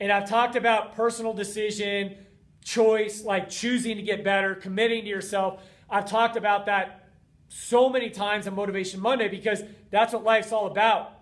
And 0.00 0.10
I've 0.10 0.26
talked 0.26 0.56
about 0.56 0.96
personal 0.96 1.34
decision, 1.34 2.16
choice, 2.64 3.22
like 3.22 3.50
choosing 3.50 3.98
to 3.98 4.02
get 4.02 4.24
better, 4.24 4.54
committing 4.54 5.02
to 5.04 5.10
yourself. 5.10 5.62
I've 5.90 6.06
talked 6.06 6.38
about 6.38 6.64
that 6.64 7.10
so 7.48 7.90
many 7.90 8.08
times 8.08 8.46
on 8.46 8.54
Motivation 8.54 9.00
Monday 9.00 9.28
because 9.28 9.62
that's 9.90 10.14
what 10.14 10.24
life's 10.24 10.50
all 10.50 10.66
about. 10.66 11.12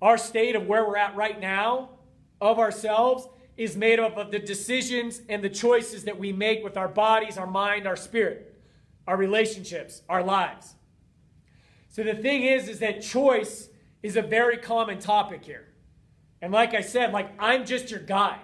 Our 0.00 0.16
state 0.16 0.56
of 0.56 0.66
where 0.66 0.86
we're 0.88 0.96
at 0.96 1.14
right 1.14 1.38
now 1.38 1.90
of 2.40 2.58
ourselves 2.58 3.28
is 3.56 3.76
made 3.76 3.98
up 3.98 4.16
of 4.16 4.30
the 4.30 4.38
decisions 4.38 5.22
and 5.28 5.42
the 5.42 5.48
choices 5.48 6.04
that 6.04 6.18
we 6.18 6.32
make 6.32 6.62
with 6.62 6.76
our 6.76 6.88
bodies, 6.88 7.38
our 7.38 7.46
mind, 7.46 7.86
our 7.86 7.96
spirit, 7.96 8.54
our 9.06 9.16
relationships, 9.16 10.02
our 10.08 10.22
lives. 10.22 10.74
So 11.88 12.02
the 12.02 12.14
thing 12.14 12.42
is 12.42 12.68
is 12.68 12.80
that 12.80 13.02
choice 13.02 13.68
is 14.02 14.16
a 14.16 14.22
very 14.22 14.58
common 14.58 14.98
topic 14.98 15.44
here. 15.44 15.68
And 16.42 16.52
like 16.52 16.74
I 16.74 16.82
said, 16.82 17.12
like 17.12 17.32
I'm 17.38 17.64
just 17.64 17.90
your 17.90 18.00
guide. 18.00 18.40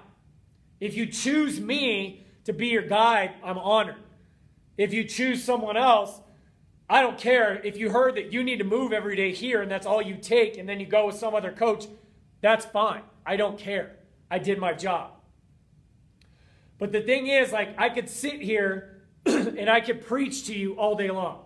If 0.81 0.97
you 0.97 1.07
choose 1.07 1.61
me, 1.61 2.23
to 2.45 2.53
be 2.53 2.69
your 2.69 2.83
guide, 2.83 3.33
I'm 3.45 3.59
honored. 3.59 3.97
If 4.77 4.93
you 4.93 5.05
choose 5.05 5.45
someone 5.45 5.77
else, 5.77 6.21
I 6.89 7.01
don't 7.01 7.19
care. 7.19 7.61
If 7.65 7.77
you 7.77 7.91
heard 7.91 8.17
that 8.17 8.33
you 8.33 8.43
need 8.43 8.59
to 8.59 8.65
move 8.65 8.93
every 8.93 9.17
day 9.17 9.33
here 9.33 9.63
and 9.63 9.71
that's 9.71 9.87
all 9.87 10.03
you 10.03 10.17
take, 10.17 10.59
and 10.59 10.69
then 10.69 10.81
you 10.81 10.87
go 10.87 11.07
with 11.07 11.17
some 11.17 11.35
other 11.35 11.53
coach, 11.53 11.87
that's 12.41 12.65
fine. 12.67 13.03
I 13.25 13.37
don't 13.37 13.59
care. 13.59 13.97
I 14.33 14.39
did 14.39 14.59
my 14.59 14.73
job. 14.73 15.11
But 16.79 16.91
the 16.91 17.03
thing 17.03 17.27
is, 17.27 17.53
like, 17.53 17.75
I 17.77 17.91
could 17.91 18.09
sit 18.09 18.41
here 18.41 19.03
and 19.27 19.69
I 19.69 19.83
could 19.83 20.07
preach 20.07 20.47
to 20.47 20.55
you 20.59 20.73
all 20.79 20.97
day 20.97 21.11
long. 21.11 21.45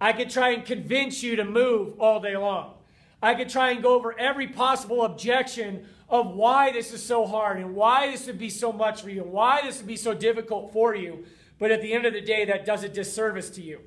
I 0.00 0.12
could 0.12 0.28
try 0.28 0.50
and 0.50 0.64
convince 0.64 1.22
you 1.22 1.36
to 1.36 1.44
move 1.44 2.00
all 2.00 2.18
day 2.18 2.36
long. 2.36 2.74
I 3.22 3.36
could 3.36 3.48
try 3.48 3.70
and 3.70 3.80
go 3.80 3.94
over 3.94 4.18
every 4.18 4.48
possible 4.48 5.04
objection 5.04 5.86
of 6.08 6.34
why 6.34 6.72
this 6.72 6.92
is 6.92 7.00
so 7.00 7.24
hard 7.24 7.58
and 7.58 7.76
why 7.76 8.10
this 8.10 8.26
would 8.26 8.40
be 8.40 8.50
so 8.50 8.72
much 8.72 9.02
for 9.02 9.10
you 9.10 9.22
and 9.22 9.32
why 9.32 9.62
this 9.62 9.78
would 9.78 9.86
be 9.86 9.96
so 9.96 10.14
difficult 10.14 10.72
for 10.72 10.96
you. 10.96 11.24
But 11.60 11.70
at 11.70 11.80
the 11.80 11.92
end 11.92 12.06
of 12.06 12.12
the 12.12 12.20
day, 12.20 12.44
that 12.46 12.66
does 12.66 12.82
a 12.82 12.88
disservice 12.88 13.50
to 13.50 13.62
you. 13.62 13.78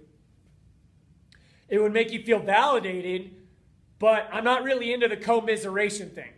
It 1.67 1.79
would 1.79 1.91
make 1.91 2.13
you 2.13 2.23
feel 2.23 2.39
validated, 2.39 3.31
but 3.99 4.29
I'm 4.31 4.45
not 4.45 4.63
really 4.63 4.93
into 4.93 5.09
the 5.09 5.17
commiseration 5.17 6.09
thing. 6.09 6.31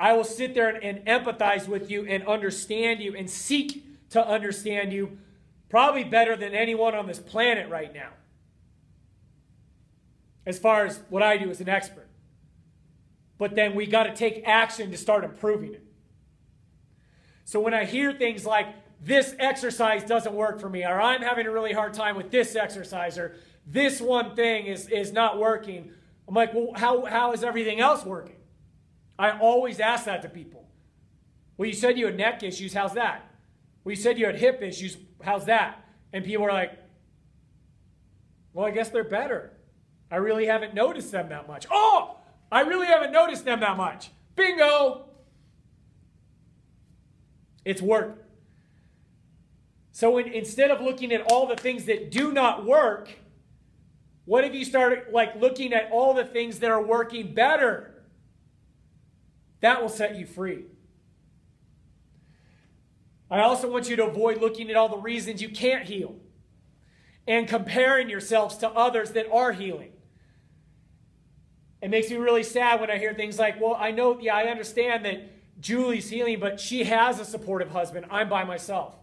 I 0.00 0.14
will 0.14 0.24
sit 0.24 0.54
there 0.54 0.68
and, 0.68 0.82
and 0.82 1.06
empathize 1.06 1.68
with 1.68 1.90
you 1.90 2.06
and 2.06 2.26
understand 2.26 3.00
you 3.00 3.14
and 3.14 3.30
seek 3.30 3.84
to 4.10 4.26
understand 4.26 4.92
you 4.92 5.18
probably 5.68 6.02
better 6.02 6.34
than 6.36 6.54
anyone 6.54 6.94
on 6.94 7.06
this 7.06 7.20
planet 7.20 7.68
right 7.68 7.94
now. 7.94 8.08
as 10.46 10.58
far 10.58 10.84
as 10.84 11.00
what 11.08 11.22
I 11.22 11.36
do 11.36 11.50
as 11.50 11.60
an 11.60 11.68
expert. 11.68 12.08
But 13.38 13.54
then 13.54 13.74
we 13.74 13.86
got 13.86 14.04
to 14.04 14.14
take 14.14 14.42
action 14.46 14.90
to 14.90 14.96
start 14.96 15.24
improving 15.24 15.74
it. 15.74 15.84
So 17.44 17.60
when 17.60 17.74
I 17.74 17.84
hear 17.84 18.12
things 18.12 18.44
like, 18.44 18.66
this 19.02 19.34
exercise 19.38 20.04
doesn't 20.04 20.34
work 20.34 20.60
for 20.60 20.68
me, 20.68 20.84
or 20.84 21.00
I'm 21.00 21.22
having 21.22 21.46
a 21.46 21.50
really 21.50 21.72
hard 21.72 21.94
time 21.94 22.16
with 22.16 22.30
this 22.30 22.54
exercise, 22.54 23.16
or 23.16 23.36
this 23.66 24.00
one 24.00 24.36
thing 24.36 24.66
is, 24.66 24.88
is 24.88 25.12
not 25.12 25.38
working, 25.38 25.90
I'm 26.28 26.34
like, 26.34 26.52
well, 26.52 26.72
how, 26.74 27.06
how 27.06 27.32
is 27.32 27.42
everything 27.42 27.80
else 27.80 28.04
working? 28.04 28.36
I 29.20 29.38
always 29.38 29.80
ask 29.80 30.06
that 30.06 30.22
to 30.22 30.30
people. 30.30 30.66
Well, 31.58 31.68
you 31.68 31.74
said 31.74 31.98
you 31.98 32.06
had 32.06 32.16
neck 32.16 32.42
issues, 32.42 32.72
how's 32.72 32.94
that? 32.94 33.30
Well, 33.84 33.90
you 33.90 34.00
said 34.00 34.18
you 34.18 34.24
had 34.24 34.36
hip 34.36 34.62
issues, 34.62 34.96
how's 35.22 35.44
that? 35.44 35.84
And 36.14 36.24
people 36.24 36.46
are 36.46 36.52
like, 36.52 36.72
well, 38.54 38.66
I 38.66 38.70
guess 38.70 38.88
they're 38.88 39.04
better. 39.04 39.52
I 40.10 40.16
really 40.16 40.46
haven't 40.46 40.72
noticed 40.72 41.12
them 41.12 41.28
that 41.28 41.46
much. 41.46 41.66
Oh, 41.70 42.16
I 42.50 42.62
really 42.62 42.86
haven't 42.86 43.12
noticed 43.12 43.44
them 43.44 43.60
that 43.60 43.76
much. 43.76 44.10
Bingo! 44.36 45.04
It's 47.66 47.82
work. 47.82 48.24
So 49.92 50.16
in, 50.16 50.28
instead 50.28 50.70
of 50.70 50.80
looking 50.80 51.12
at 51.12 51.30
all 51.30 51.46
the 51.46 51.56
things 51.56 51.84
that 51.84 52.10
do 52.10 52.32
not 52.32 52.64
work, 52.64 53.10
what 54.24 54.44
if 54.44 54.54
you 54.54 54.64
start 54.64 55.12
like 55.12 55.36
looking 55.38 55.74
at 55.74 55.90
all 55.92 56.14
the 56.14 56.24
things 56.24 56.60
that 56.60 56.70
are 56.70 56.82
working 56.82 57.34
better? 57.34 57.89
That 59.60 59.80
will 59.80 59.88
set 59.88 60.16
you 60.16 60.26
free. 60.26 60.64
I 63.30 63.40
also 63.40 63.70
want 63.70 63.88
you 63.88 63.96
to 63.96 64.06
avoid 64.06 64.40
looking 64.40 64.70
at 64.70 64.76
all 64.76 64.88
the 64.88 64.96
reasons 64.96 65.40
you 65.40 65.50
can't 65.50 65.84
heal 65.84 66.16
and 67.26 67.46
comparing 67.46 68.10
yourselves 68.10 68.56
to 68.58 68.68
others 68.68 69.12
that 69.12 69.30
are 69.30 69.52
healing. 69.52 69.92
It 71.80 71.90
makes 71.90 72.10
me 72.10 72.16
really 72.16 72.42
sad 72.42 72.80
when 72.80 72.90
I 72.90 72.98
hear 72.98 73.14
things 73.14 73.38
like, 73.38 73.60
well, 73.60 73.76
I 73.78 73.92
know, 73.92 74.18
yeah, 74.20 74.34
I 74.34 74.44
understand 74.44 75.04
that 75.04 75.60
Julie's 75.60 76.10
healing, 76.10 76.40
but 76.40 76.58
she 76.58 76.84
has 76.84 77.20
a 77.20 77.24
supportive 77.24 77.70
husband. 77.70 78.06
I'm 78.10 78.28
by 78.28 78.44
myself. 78.44 78.96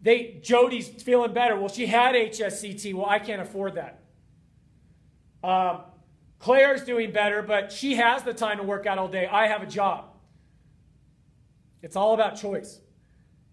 They 0.00 0.38
Jody's 0.42 0.88
feeling 0.88 1.32
better. 1.32 1.56
Well, 1.58 1.70
she 1.70 1.86
had 1.86 2.14
HSCT. 2.14 2.92
Well, 2.94 3.06
I 3.06 3.18
can't 3.18 3.40
afford 3.40 3.76
that. 3.76 4.02
Um, 5.42 5.80
Claire's 6.44 6.84
doing 6.84 7.10
better, 7.10 7.40
but 7.40 7.72
she 7.72 7.94
has 7.94 8.22
the 8.22 8.34
time 8.34 8.58
to 8.58 8.62
work 8.62 8.84
out 8.84 8.98
all 8.98 9.08
day. 9.08 9.26
I 9.26 9.46
have 9.46 9.62
a 9.62 9.66
job. 9.66 10.10
It's 11.80 11.96
all 11.96 12.12
about 12.12 12.38
choice. 12.38 12.80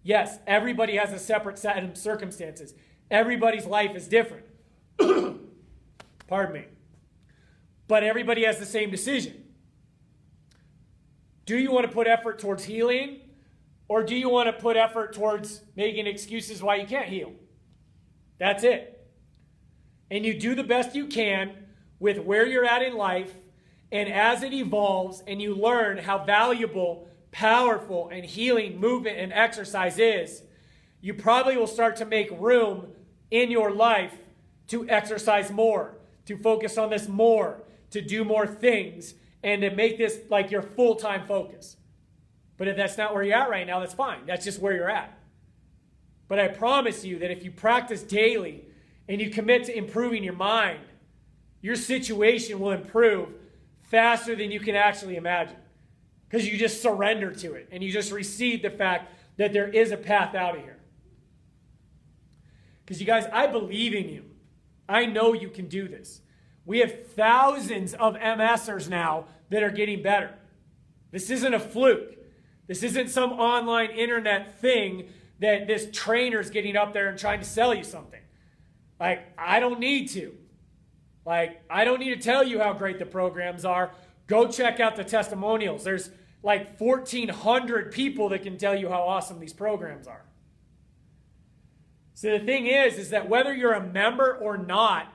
Yes, 0.04 0.40
everybody 0.46 0.98
has 0.98 1.14
a 1.14 1.18
separate 1.18 1.58
set 1.58 1.82
of 1.82 1.96
circumstances. 1.96 2.74
Everybody's 3.10 3.66
life 3.66 3.96
is 3.96 4.10
different. 4.10 4.46
Pardon 6.28 6.54
me. 6.54 6.66
But 7.88 8.04
everybody 8.04 8.44
has 8.44 8.60
the 8.60 8.66
same 8.66 8.92
decision. 8.92 9.42
Do 11.46 11.58
you 11.58 11.72
want 11.72 11.88
to 11.88 11.94
put 11.94 12.08
effort 12.08 12.40
towards 12.40 12.66
healing? 12.66 13.22
Or 13.88 14.04
do 14.04 14.18
you 14.18 14.28
want 14.28 14.48
to 14.48 14.62
put 14.62 14.76
effort 14.76 15.14
towards 15.14 15.62
making 15.78 16.08
excuses 16.08 16.62
why 16.62 16.76
you 16.76 16.88
can't 16.88 17.08
heal? 17.08 17.32
That's 18.38 18.66
it. 18.66 19.10
And 20.10 20.26
you 20.26 20.38
do 20.38 20.56
the 20.56 20.64
best 20.64 20.94
you 20.94 21.08
can 21.08 21.56
with 22.02 22.18
where 22.18 22.46
you're 22.46 22.66
at 22.66 22.82
in 22.82 22.98
life. 22.98 23.32
And 23.92 24.10
as 24.10 24.44
it 24.44 24.54
evolves 24.54 25.24
and 25.28 25.42
you 25.42 25.56
learn 25.56 26.00
how 26.00 26.26
valuable, 26.26 27.08
powerful, 27.32 28.10
and 28.12 28.26
healing 28.26 28.80
movement 28.80 29.18
and 29.18 29.32
exercise 29.32 30.00
is, 30.00 30.42
you 31.00 31.14
probably 31.14 31.56
will 31.56 31.68
start 31.68 31.96
to 31.98 32.06
make 32.06 32.30
room 32.32 32.88
in 33.30 33.52
your 33.52 33.72
life 33.72 34.14
to 34.68 34.90
exercise 34.90 35.52
more, 35.52 35.96
to 36.26 36.38
focus 36.38 36.78
on 36.78 36.90
this 36.90 37.08
more, 37.08 37.62
to 37.92 38.02
do 38.02 38.26
more 38.26 38.48
things, 38.48 39.14
and 39.44 39.62
to 39.62 39.70
make 39.70 39.98
this 39.98 40.20
like 40.30 40.50
your 40.50 40.62
full 40.62 40.96
time 40.96 41.28
focus. 41.28 41.78
But 42.58 42.68
if 42.68 42.78
that's 42.78 42.98
not 42.98 43.14
where 43.14 43.24
you're 43.24 43.38
at 43.38 43.50
right 43.50 43.68
now, 43.68 43.80
that's 43.80 43.94
fine. 43.94 44.26
That's 44.26 44.46
just 44.46 44.60
where 44.60 44.74
you're 44.74 44.90
at. 44.90 45.18
But 46.28 46.40
I 46.40 46.48
promise 46.48 47.04
you 47.04 47.20
that 47.20 47.32
if 47.32 47.44
you 47.44 47.52
practice 47.52 48.02
daily 48.02 48.66
and 49.08 49.20
you 49.20 49.30
commit 49.30 49.66
to 49.66 49.78
improving 49.78 50.24
your 50.24 50.34
mind, 50.34 50.80
your 51.62 51.76
situation 51.76 52.60
will 52.60 52.72
improve 52.72 53.30
faster 53.84 54.36
than 54.36 54.52
you 54.52 54.60
can 54.60 54.76
actually 54.76 55.16
imagine. 55.16 55.58
Because 56.28 56.48
you 56.48 56.58
just 56.58 56.82
surrender 56.82 57.32
to 57.32 57.54
it 57.56 57.68
and 57.72 57.84
you 57.84 57.92
just 57.92 58.12
receive 58.12 58.62
the 58.62 58.70
fact 58.70 59.14
that 59.38 59.54
there 59.54 59.68
is 59.68 59.92
a 59.92 59.98
path 59.98 60.34
out 60.34 60.56
of 60.56 60.64
here. 60.64 60.78
Because 62.86 63.00
you 63.00 63.06
guys, 63.06 63.26
I 63.32 63.48
believe 63.48 63.94
in 63.94 64.10
you. 64.10 64.26
I 64.88 65.06
know 65.06 65.34
you 65.34 65.50
can 65.50 65.68
do 65.68 65.88
this. 65.88 66.22
We 66.66 66.80
have 66.80 67.08
thousands 67.08 67.94
of 67.94 68.16
MSers 68.16 68.90
now 68.90 69.26
that 69.50 69.64
are 69.64 69.70
getting 69.70 70.02
better. 70.02 70.34
This 71.12 71.30
isn't 71.30 71.54
a 71.54 71.60
fluke. 71.60 72.18
This 72.68 72.84
isn't 72.84 73.10
some 73.10 73.34
online 73.34 73.92
internet 73.92 74.60
thing 74.60 75.10
that 75.40 75.68
this 75.68 75.88
trainer's 75.92 76.50
getting 76.50 76.76
up 76.76 76.94
there 76.94 77.10
and 77.10 77.18
trying 77.18 77.40
to 77.40 77.46
sell 77.46 77.74
you 77.74 77.84
something. 77.84 78.22
Like, 79.00 79.34
I 79.38 79.60
don't 79.60 79.80
need 79.80 80.10
to. 80.10 80.38
Like, 81.26 81.62
I 81.70 81.84
don't 81.84 82.00
need 82.00 82.16
to 82.16 82.22
tell 82.22 82.44
you 82.44 82.60
how 82.60 82.74
great 82.74 83.00
the 83.00 83.06
programs 83.06 83.66
are. 83.66 83.92
Go 84.28 84.48
check 84.48 84.80
out 84.80 84.96
the 84.96 85.04
testimonials. 85.04 85.84
There's 85.84 86.10
like 86.44 86.80
1,400 86.80 87.92
people 87.92 88.30
that 88.30 88.44
can 88.44 88.58
tell 88.58 88.76
you 88.76 88.90
how 88.90 89.02
awesome 89.02 89.40
these 89.40 89.54
programs 89.54 90.08
are. 90.08 90.24
So 92.14 92.38
the 92.38 92.44
thing 92.44 92.68
is, 92.68 92.98
is 92.98 93.10
that 93.12 93.30
whether 93.30 93.54
you're 93.54 93.74
a 93.74 93.86
member 93.86 94.36
or 94.36 94.58
not, 94.58 95.14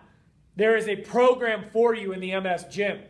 there 0.57 0.77
is 0.77 0.89
a 0.89 0.97
program 0.97 1.65
for 1.73 1.95
you 1.95 2.13
in 2.13 2.21
the 2.21 2.39
MS 2.41 2.65
gym. 2.71 3.01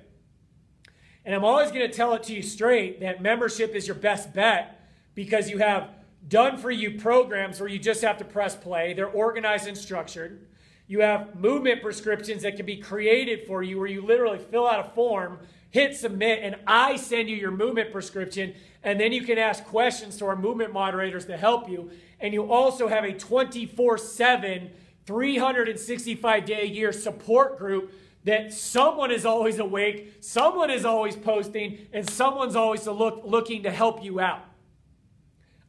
And 1.25 1.35
I'm 1.35 1.45
always 1.45 1.71
going 1.71 1.89
to 1.89 1.97
tell 1.97 2.15
it 2.15 2.23
to 2.25 2.35
you 2.35 2.43
straight 2.43 3.01
that 3.01 3.21
membership 3.21 3.75
is 3.75 3.87
your 3.87 3.97
best 3.97 4.33
bet 4.33 4.89
because 5.15 5.51
you 5.51 5.59
have 5.59 5.91
done 6.29 6.57
for 6.59 6.71
you 6.71 6.99
programs 6.99 7.61
where 7.61 7.69
you 7.69 7.79
just 7.79 8.03
have 8.03 8.19
to 8.19 8.25
press 8.25 8.55
play. 8.55 8.93
They're 8.95 9.09
organized 9.09 9.67
and 9.67 9.77
structured. 9.77 10.47
You 10.89 11.01
have 11.01 11.35
movement 11.35 11.83
prescriptions 11.83 12.43
that 12.43 12.57
can 12.57 12.67
be 12.67 12.77
created 12.77 13.47
for 13.47 13.63
you 13.63 13.79
where 13.79 13.89
you 13.89 14.07
literally 14.07 14.39
fill 14.39 14.67
out 14.67 14.87
a 14.87 14.91
form, 14.91 15.41
hit 15.71 15.97
submit, 15.97 16.41
and 16.43 16.57
I 16.67 16.97
send 16.97 17.29
you 17.29 17.37
your 17.37 17.51
movement 17.51 17.91
prescription. 17.91 18.55
And 18.85 19.01
then 19.01 19.13
you 19.13 19.23
can 19.23 19.37
ask 19.37 19.65
questions 19.65 20.17
to 20.19 20.27
our 20.27 20.37
movement 20.37 20.73
moderators 20.73 21.25
to 21.27 21.37
help 21.37 21.69
you. 21.69 21.91
And 22.21 22.33
you 22.33 22.53
also 22.53 22.87
have 22.87 23.05
a 23.05 23.13
24 23.13 23.99
7, 23.99 24.71
365 25.07 26.45
day 26.45 26.63
a 26.63 26.67
year 26.67 26.93
support 26.93 27.59
group 27.59 27.93
that 28.23 28.53
someone 28.53 29.11
is 29.11 29.25
always 29.25 29.59
awake, 29.59 30.15
someone 30.21 30.71
is 30.71 30.85
always 30.85 31.15
posting, 31.15 31.87
and 31.93 32.09
someone's 32.09 32.57
always 32.57 32.87
look, 32.87 33.23
looking 33.25 33.63
to 33.65 33.71
help 33.71 34.05
you 34.05 34.19
out. 34.19 34.45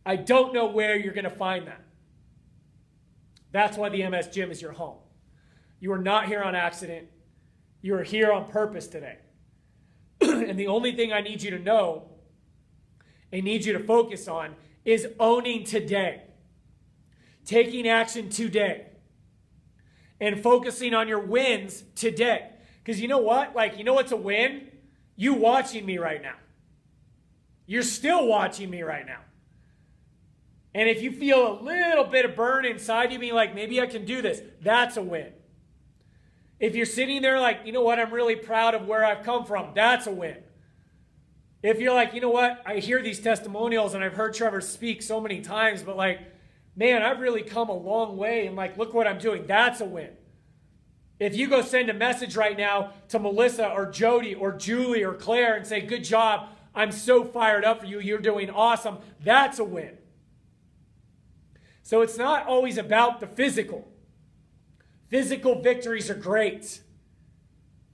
I 0.06 0.15
don't 0.15 0.53
know 0.53 0.65
where 0.65 0.95
you're 0.95 1.13
going 1.13 1.25
to 1.25 1.30
find 1.30 1.67
that. 1.67 1.84
That's 3.51 3.77
why 3.77 3.89
the 3.89 4.08
MS 4.10 4.30
Gym 4.30 4.51
is 4.51 4.62
your 4.62 4.71
home. 4.71 4.97
You 5.79 5.91
are 5.93 5.99
not 5.99 6.27
here 6.27 6.41
on 6.41 6.55
accident. 6.55 7.07
You 7.81 7.95
are 7.95 8.03
here 8.03 8.31
on 8.31 8.49
purpose 8.49 8.87
today. 8.87 9.17
and 10.21 10.57
the 10.57 10.67
only 10.67 10.93
thing 10.93 11.13
I 11.13 11.21
need 11.21 11.41
you 11.41 11.51
to 11.51 11.59
know 11.59 12.09
and 13.31 13.43
need 13.43 13.65
you 13.65 13.73
to 13.73 13.83
focus 13.83 14.27
on 14.27 14.55
is 14.85 15.07
owning 15.19 15.63
today, 15.63 16.23
taking 17.45 17.87
action 17.87 18.29
today 18.29 18.87
and 20.19 20.41
focusing 20.41 20.93
on 20.93 21.07
your 21.07 21.19
wins 21.19 21.83
today. 21.95 22.49
Because 22.83 22.99
you 22.99 23.07
know 23.07 23.19
what? 23.19 23.55
Like, 23.55 23.77
you 23.77 23.83
know 23.83 23.93
what's 23.93 24.11
a 24.11 24.17
win? 24.17 24.69
You 25.15 25.33
watching 25.33 25.85
me 25.85 25.97
right 25.97 26.21
now. 26.21 26.35
You're 27.65 27.83
still 27.83 28.25
watching 28.25 28.69
me 28.69 28.81
right 28.81 29.05
now. 29.05 29.19
And 30.73 30.87
if 30.87 31.01
you 31.01 31.11
feel 31.11 31.59
a 31.59 31.61
little 31.61 32.05
bit 32.05 32.23
of 32.23 32.35
burn 32.35 32.63
inside 32.65 33.11
you, 33.11 33.19
being 33.19 33.33
like, 33.33 33.53
maybe 33.53 33.81
I 33.81 33.87
can 33.87 34.05
do 34.05 34.21
this, 34.21 34.41
that's 34.61 34.95
a 34.95 35.01
win. 35.01 35.33
If 36.59 36.75
you're 36.75 36.85
sitting 36.85 37.21
there 37.21 37.39
like, 37.39 37.61
you 37.65 37.71
know 37.71 37.83
what, 37.83 37.99
I'm 37.99 38.11
really 38.11 38.35
proud 38.35 38.73
of 38.73 38.87
where 38.87 39.05
I've 39.05 39.23
come 39.23 39.45
from, 39.45 39.71
that's 39.75 40.07
a 40.07 40.11
win. 40.11 40.37
If 41.61 41.79
you're 41.79 41.93
like, 41.93 42.13
you 42.13 42.21
know 42.21 42.29
what, 42.29 42.62
I 42.65 42.77
hear 42.77 43.01
these 43.01 43.19
testimonials 43.19 43.93
and 43.93 44.03
I've 44.03 44.13
heard 44.13 44.33
Trevor 44.33 44.62
speak 44.62 45.01
so 45.01 45.19
many 45.19 45.41
times, 45.41 45.83
but 45.83 45.97
like, 45.97 46.19
man, 46.75 47.01
I've 47.01 47.19
really 47.19 47.41
come 47.41 47.69
a 47.69 47.75
long 47.75 48.17
way 48.17 48.47
and 48.47 48.55
like, 48.55 48.77
look 48.77 48.93
what 48.93 49.08
I'm 49.08 49.17
doing. 49.17 49.45
That's 49.47 49.81
a 49.81 49.85
win. 49.85 50.10
If 51.19 51.35
you 51.35 51.47
go 51.47 51.62
send 51.63 51.89
a 51.89 51.93
message 51.93 52.35
right 52.35 52.55
now 52.58 52.91
to 53.10 53.17
Melissa 53.17 53.69
or 53.69 53.87
Jody 53.87 54.35
or 54.35 54.51
Julie 54.53 55.03
or 55.03 55.13
Claire 55.13 55.55
and 55.55 55.65
say, 55.65 55.81
good 55.81 56.03
job, 56.03 56.49
I'm 56.75 56.91
so 56.91 57.23
fired 57.23 57.65
up 57.65 57.81
for 57.81 57.85
you, 57.87 57.99
you're 57.99 58.19
doing 58.19 58.51
awesome, 58.51 58.99
that's 59.23 59.58
a 59.58 59.63
win. 59.63 59.97
So 61.81 62.01
it's 62.01 62.17
not 62.17 62.45
always 62.45 62.77
about 62.77 63.19
the 63.19 63.27
physical. 63.27 63.87
Physical 65.10 65.62
victories 65.62 66.10
are 66.10 66.15
great, 66.15 66.81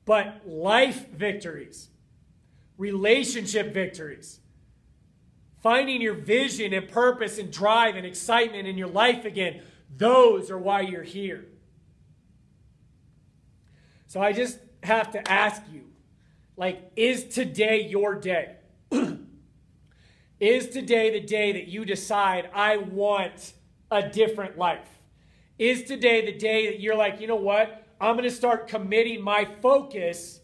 but 0.06 0.42
life 0.46 1.10
victories, 1.10 1.90
relationship 2.78 3.74
victories, 3.74 4.40
finding 5.62 6.02
your 6.02 6.16
vision 6.16 6.74
and 6.74 6.88
purpose 6.88 7.38
and 7.38 7.52
drive 7.52 7.96
and 7.96 8.06
excitement 8.06 8.68
in 8.68 8.78
your 8.78 8.88
life 8.88 9.26
again. 9.26 9.62
Those 9.96 10.50
are 10.50 10.58
why 10.58 10.82
you're 10.82 11.04
here. 11.04 11.46
So 14.08 14.20
I 14.22 14.34
just 14.34 14.60
have 14.82 15.12
to 15.12 15.32
ask 15.32 15.62
you 15.72 15.86
like, 16.58 16.92
is 16.96 17.26
today 17.26 17.88
your 17.88 18.16
day? 18.16 18.56
is 20.40 20.68
today 20.68 21.12
the 21.12 21.26
day 21.26 21.52
that 21.54 21.68
you 21.68 21.86
decide, 21.86 22.50
I 22.54 22.78
want 22.78 23.54
a 23.90 24.08
different 24.08 24.58
life? 24.58 24.90
Is 25.60 25.84
today 25.84 26.26
the 26.26 26.38
day 26.38 26.68
that 26.68 26.80
you're 26.80 26.96
like, 26.96 27.22
you 27.22 27.28
know 27.28 27.36
what? 27.36 27.86
I'm 28.02 28.16
going 28.16 28.28
to 28.28 28.36
start 28.36 28.68
committing 28.68 29.22
my 29.22 29.46
focus 29.62 30.42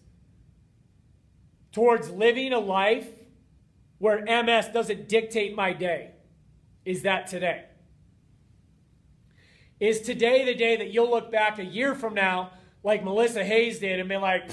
towards 1.72 2.10
living 2.10 2.54
a 2.54 2.60
life 2.60 3.08
where 3.98 4.24
MS 4.24 4.68
doesn't 4.74 5.10
dictate 5.10 5.56
my 5.56 5.74
day? 5.74 6.12
Is 6.86 7.02
that 7.04 7.28
today? 7.28 7.66
Is 9.80 10.02
today 10.02 10.46
the 10.46 10.56
day 10.56 10.78
that 10.78 10.92
you'll 10.92 11.10
look 11.10 11.32
back 11.32 11.60
a 11.60 11.66
year 11.66 11.96
from 11.96 12.14
now, 12.14 12.52
like 12.84 13.04
Melissa 13.04 13.44
Hayes 13.44 13.80
did, 13.80 14.00
and 14.00 14.10
be 14.10 14.18
like, 14.18 14.50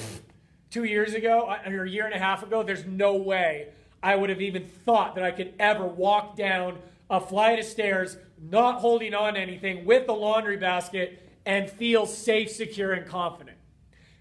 two 0.71 0.85
years 0.85 1.15
ago 1.15 1.49
uh, 1.49 1.71
or 1.71 1.85
a 1.85 1.91
year 1.91 2.07
and 2.07 2.15
a 2.15 2.19
half 2.19 2.43
ago, 2.43 2.63
there's 2.63 2.85
no 2.85 3.17
way 3.17 3.69
I 4.03 4.15
would 4.15 4.31
have 4.31 4.41
even 4.41 4.67
thought 4.67 5.15
that 5.15 5.25
I 5.25 5.31
could 5.31 5.55
ever 5.59 5.87
walk 5.87 6.37
down 6.37 6.79
a 7.09 7.21
flight 7.21 7.59
of 7.59 7.65
stairs, 7.65 8.17
not 8.41 8.81
holding 8.81 9.15
on 9.15 9.35
to 9.35 9.41
anything, 9.41 9.85
with 9.85 10.07
the 10.07 10.13
laundry 10.13 10.57
basket, 10.57 11.23
and 11.45 11.71
feel 11.71 12.07
safe, 12.07 12.51
secure, 12.51 12.93
and 12.93 13.07
confident? 13.07 13.57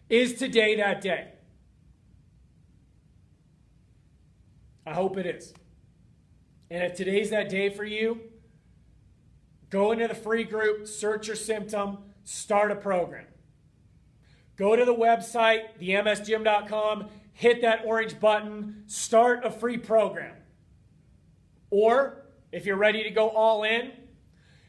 Is 0.10 0.36
today 0.36 0.76
that 0.76 1.02
day? 1.02 1.30
I 4.86 4.94
hope 4.94 5.18
it 5.18 5.26
is. 5.26 5.54
And 6.70 6.84
if 6.84 6.96
today's 6.96 7.32
that 7.32 7.50
day 7.50 7.70
for 7.70 7.84
you, 7.84 8.22
go 9.70 9.92
into 9.92 10.08
the 10.08 10.16
free 10.16 10.44
group, 10.44 10.88
search 10.88 11.28
your 11.28 11.36
symptom, 11.36 11.98
start 12.24 12.72
a 12.72 12.76
program. 12.76 13.26
Go 14.56 14.76
to 14.76 14.86
the 14.86 14.94
website, 14.94 15.80
themsgym.com, 15.82 17.10
hit 17.34 17.62
that 17.62 17.84
orange 17.86 18.20
button, 18.20 18.84
start 18.88 19.44
a 19.44 19.52
free 19.52 19.78
program. 19.78 20.36
Or 21.70 22.26
if 22.52 22.66
you're 22.66 22.78
ready 22.78 23.04
to 23.04 23.10
go 23.10 23.30
all 23.30 23.64
in, 23.64 23.92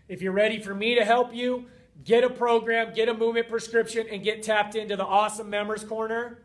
if 0.09 0.23
you're 0.23 0.33
ready 0.33 0.61
for 0.61 0.75
me 0.75 0.95
to 0.95 1.05
help 1.05 1.35
you, 1.35 1.67
get 2.05 2.25
a 2.25 2.31
program, 2.31 2.95
get 2.95 3.09
a 3.09 3.15
movement 3.15 3.49
prescription, 3.49 4.07
and 4.11 4.23
get 4.23 4.43
tapped 4.43 4.75
into 4.75 4.97
the 4.97 5.05
awesome 5.05 5.51
members 5.51 5.85
corner, 5.85 6.43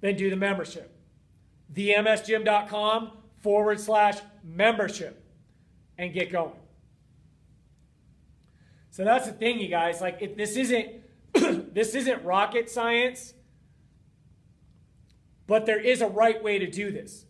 then 0.00 0.16
do 0.16 0.30
the 0.30 0.36
membership. 0.36 0.94
Themsgym.com 1.72 3.12
forward 3.40 3.80
slash 3.80 4.18
membership 4.44 5.24
and 5.98 6.12
get 6.12 6.30
going. 6.30 6.52
So 8.90 9.04
that's 9.04 9.26
the 9.26 9.32
thing, 9.32 9.58
you 9.58 9.68
guys. 9.68 10.00
Like, 10.00 10.18
if 10.20 10.36
this 10.36 10.56
isn't 10.56 11.02
this 11.74 11.94
isn't 11.94 12.24
rocket 12.24 12.68
science, 12.68 13.32
but 15.46 15.66
there 15.66 15.80
is 15.80 16.02
a 16.02 16.08
right 16.08 16.42
way 16.42 16.58
to 16.58 16.70
do 16.70 16.90
this. 16.90 17.24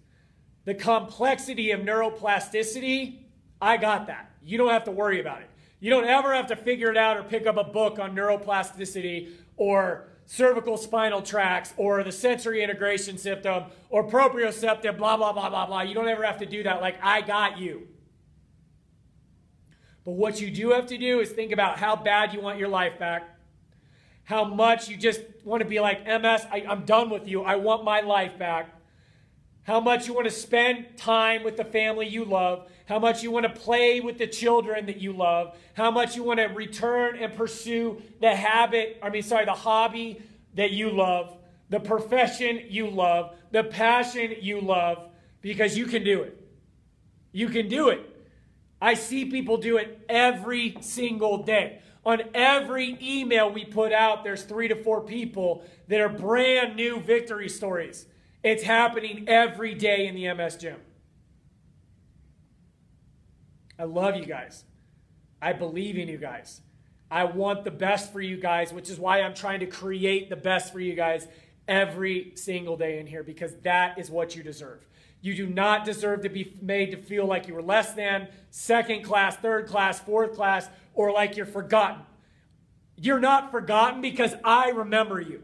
The 0.65 0.75
complexity 0.75 1.71
of 1.71 1.81
neuroplasticity, 1.81 3.21
I 3.61 3.77
got 3.77 4.09
that. 4.09 4.31
You 4.45 4.59
don't 4.59 4.71
have 4.71 4.85
to 4.85 4.91
worry 4.91 5.21
about 5.21 5.43
it. 5.43 5.51
You 5.83 5.91
don't 5.91 6.07
ever 6.07 6.33
have 6.33 6.47
to 6.47 6.57
figure 6.57 6.91
it 6.91 6.97
out 6.97 7.17
or 7.17 7.25
pick 7.25 7.47
up 7.47 7.57
a 7.57 7.65
book 7.65 7.99
on 7.99 8.15
neuroplasticity 8.15 9.33
or 9.57 10.09
cervical 10.25 10.77
spinal 10.77 11.21
tracts 11.21 11.75
or 11.77 12.03
the 12.05 12.13
sensory 12.13 12.63
integration 12.63 13.19
symptom 13.19 13.65
or 13.91 14.09
proprioceptive, 14.09 14.97
blah, 14.97 15.17
blah, 15.17 15.33
blah, 15.33 15.51
blah, 15.51 15.67
blah. 15.67 15.83
You 15.83 15.95
don't 15.95 16.09
ever 16.09 16.25
have 16.25 16.39
to 16.39 16.47
do 16.47 16.63
that. 16.63 16.81
Like, 16.81 16.97
I 17.03 17.21
got 17.21 17.59
you. 17.59 17.89
But 20.05 20.13
what 20.13 20.41
you 20.41 20.51
do 20.51 20.71
have 20.71 20.87
to 20.87 20.97
do 20.97 21.21
is 21.21 21.31
think 21.31 21.53
about 21.53 21.79
how 21.79 21.97
bad 21.97 22.33
you 22.33 22.41
want 22.41 22.59
your 22.59 22.69
life 22.69 22.99
back 22.99 23.33
how 24.25 24.45
much 24.45 24.89
you 24.89 24.97
just 24.97 25.21
want 25.45 25.63
to 25.63 25.69
be 25.69 25.81
like, 25.81 26.05
MS, 26.07 26.47
I, 26.51 26.65
I'm 26.69 26.85
done 26.85 27.11
with 27.11 27.27
you. 27.27 27.43
I 27.43 27.57
want 27.57 27.85
my 27.85 28.01
life 28.01 28.39
back. 28.39 28.75
How 29.65 29.79
much 29.81 30.09
you 30.09 30.15
want 30.15 30.27
to 30.27 30.33
spend 30.33 30.97
time 30.97 31.45
with 31.45 31.57
the 31.57 31.65
family 31.65 32.09
you 32.09 32.25
love. 32.25 32.69
How 32.87 32.99
much 32.99 33.23
you 33.23 33.31
want 33.31 33.45
to 33.45 33.61
play 33.61 34.01
with 34.01 34.19
the 34.19 34.27
children 34.27 34.87
that 34.87 35.01
you 35.01 35.13
love. 35.13 35.57
How 35.75 35.91
much 35.91 36.17
you 36.17 36.25
want 36.25 36.41
to 36.41 36.47
return 36.47 37.17
and 37.17 37.33
pursue 37.33 38.03
the 38.21 38.35
habit, 38.35 38.99
I 39.03 39.11
mean, 39.11 39.23
sorry, 39.23 39.45
the 39.45 39.53
hobby 39.53 40.21
that 40.55 40.73
you 40.73 40.91
love, 40.91 41.37
the 41.71 41.81
profession 41.81 42.63
you 42.69 42.91
love, 42.91 43.37
the 43.53 43.63
passion 43.65 44.35
you 44.41 44.61
love, 44.61 45.09
because 45.41 45.77
you 45.77 45.87
can 45.87 46.03
do 46.03 46.23
it. 46.23 46.39
You 47.31 47.49
can 47.49 47.69
do 47.69 47.89
it. 47.89 48.01
I 48.81 48.95
see 48.95 49.27
people 49.27 49.59
do 49.59 49.77
it 49.77 50.05
every 50.09 50.77
single 50.81 51.45
day. 51.45 51.79
On 52.05 52.21
every 52.35 52.99
email 53.01 53.51
we 53.51 53.65
put 53.65 53.93
out, 53.93 54.25
there's 54.25 54.43
three 54.43 54.67
to 54.69 54.75
four 54.75 55.03
people 55.03 55.65
that 55.87 56.01
are 56.01 56.09
brand 56.09 56.75
new 56.75 57.01
victory 57.01 57.49
stories. 57.49 58.07
It's 58.43 58.63
happening 58.63 59.25
every 59.29 59.75
day 59.75 60.07
in 60.07 60.15
the 60.15 60.33
MS 60.35 60.57
gym. 60.57 60.81
I 63.79 63.85
love 63.85 64.17
you 64.17 64.27
guys. 64.27 64.65
I 65.41 65.53
believe 65.53 65.97
in 65.97 66.09
you 66.09 66.19
guys. 66.19 66.61
I 67.11 67.25
want 67.25 67.65
the 67.65 67.71
best 67.71 68.13
for 68.13 68.21
you 68.21 68.37
guys, 68.37 68.73
which 68.73 68.89
is 68.89 68.99
why 68.99 69.21
I'm 69.21 69.35
trying 69.35 69.61
to 69.61 69.67
create 69.67 70.31
the 70.31 70.37
best 70.37 70.73
for 70.73 70.81
you 70.81 70.95
guys 70.95 71.29
every 71.69 72.33
single 72.37 72.77
day 72.77 72.99
in 72.99 73.07
here 73.07 73.23
because 73.23 73.55
that 73.63 73.99
is 73.99 74.11
what 74.11 74.35
you 74.35 74.43
deserve. 74.43 74.87
You 75.21 75.35
do 75.35 75.47
not 75.47 75.85
deserve 75.85 76.23
to 76.23 76.29
be 76.29 76.57
made 76.61 76.91
to 76.91 76.97
feel 76.97 77.27
like 77.27 77.47
you 77.47 77.55
were 77.55 77.63
less 77.63 77.93
than, 77.93 78.29
second 78.51 79.05
class, 79.05 79.37
third 79.37 79.69
class, 79.69 80.01
fourth 80.01 80.35
class, 80.35 80.69
or 80.95 81.13
like 81.13 81.37
you're 81.37 81.47
forgotten. 81.47 82.03
You're 82.97 83.21
not 83.21 83.51
forgotten 83.51 84.01
because 84.01 84.35
I 84.43 84.71
remember 84.71 85.21
you. 85.21 85.43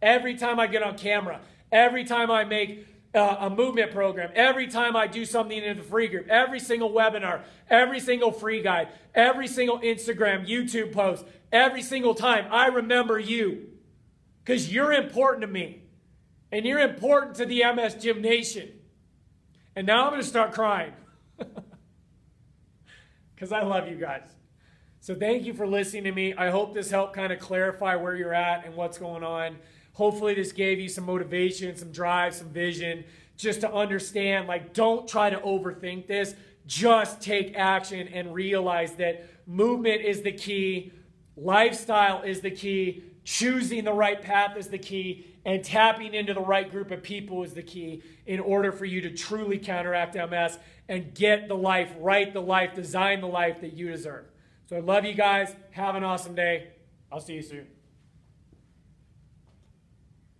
Every 0.00 0.34
time 0.34 0.58
I 0.58 0.66
get 0.66 0.82
on 0.82 0.96
camera, 0.96 1.40
every 1.72 2.04
time 2.04 2.30
I 2.30 2.44
make 2.44 2.86
uh, 3.14 3.36
a 3.40 3.50
movement 3.50 3.90
program, 3.90 4.30
every 4.34 4.68
time 4.68 4.94
I 4.94 5.06
do 5.06 5.24
something 5.24 5.56
in 5.56 5.78
the 5.78 5.82
free 5.82 6.08
group, 6.08 6.28
every 6.28 6.60
single 6.60 6.90
webinar, 6.90 7.40
every 7.68 7.98
single 7.98 8.30
free 8.30 8.62
guide, 8.62 8.88
every 9.14 9.48
single 9.48 9.80
Instagram, 9.80 10.46
YouTube 10.48 10.92
post, 10.92 11.24
every 11.50 11.82
single 11.82 12.14
time, 12.14 12.46
I 12.50 12.66
remember 12.66 13.18
you 13.18 13.68
because 14.44 14.72
you're 14.72 14.92
important 14.92 15.42
to 15.42 15.46
me 15.46 15.82
and 16.50 16.64
you're 16.64 16.80
important 16.80 17.36
to 17.36 17.46
the 17.46 17.62
MS 17.74 17.94
Gym 17.94 18.20
Nation. 18.20 18.70
And 19.74 19.86
now 19.86 20.04
I'm 20.04 20.10
going 20.10 20.20
to 20.22 20.28
start 20.28 20.52
crying 20.52 20.92
because 23.34 23.52
I 23.52 23.62
love 23.62 23.88
you 23.88 23.96
guys. 23.96 24.28
So 25.00 25.14
thank 25.14 25.44
you 25.44 25.54
for 25.54 25.66
listening 25.66 26.04
to 26.04 26.12
me. 26.12 26.34
I 26.34 26.50
hope 26.50 26.74
this 26.74 26.90
helped 26.90 27.14
kind 27.14 27.32
of 27.32 27.40
clarify 27.40 27.96
where 27.96 28.14
you're 28.14 28.34
at 28.34 28.64
and 28.64 28.76
what's 28.76 28.98
going 28.98 29.24
on. 29.24 29.56
Hopefully, 29.92 30.34
this 30.34 30.52
gave 30.52 30.80
you 30.80 30.88
some 30.88 31.04
motivation, 31.04 31.76
some 31.76 31.92
drive, 31.92 32.34
some 32.34 32.48
vision, 32.48 33.04
just 33.36 33.60
to 33.60 33.72
understand 33.72 34.48
like, 34.48 34.72
don't 34.72 35.06
try 35.08 35.30
to 35.30 35.38
overthink 35.38 36.06
this. 36.06 36.34
Just 36.66 37.20
take 37.20 37.56
action 37.56 38.08
and 38.08 38.34
realize 38.34 38.92
that 38.94 39.28
movement 39.46 40.02
is 40.02 40.22
the 40.22 40.32
key, 40.32 40.92
lifestyle 41.36 42.22
is 42.22 42.40
the 42.40 42.50
key, 42.50 43.02
choosing 43.24 43.84
the 43.84 43.92
right 43.92 44.22
path 44.22 44.56
is 44.56 44.68
the 44.68 44.78
key, 44.78 45.26
and 45.44 45.64
tapping 45.64 46.14
into 46.14 46.32
the 46.32 46.40
right 46.40 46.70
group 46.70 46.90
of 46.90 47.02
people 47.02 47.42
is 47.42 47.52
the 47.52 47.62
key 47.62 48.02
in 48.26 48.38
order 48.38 48.70
for 48.70 48.84
you 48.84 49.00
to 49.00 49.10
truly 49.10 49.58
counteract 49.58 50.14
MS 50.14 50.58
and 50.88 51.14
get 51.14 51.48
the 51.48 51.56
life 51.56 51.92
right, 51.98 52.32
the 52.32 52.40
life, 52.40 52.74
design 52.74 53.20
the 53.20 53.26
life 53.26 53.60
that 53.60 53.72
you 53.72 53.88
deserve. 53.90 54.26
So 54.68 54.76
I 54.76 54.80
love 54.80 55.04
you 55.04 55.14
guys. 55.14 55.54
Have 55.72 55.96
an 55.96 56.04
awesome 56.04 56.34
day. 56.34 56.68
I'll 57.10 57.20
see 57.20 57.34
you 57.34 57.42
soon. 57.42 57.66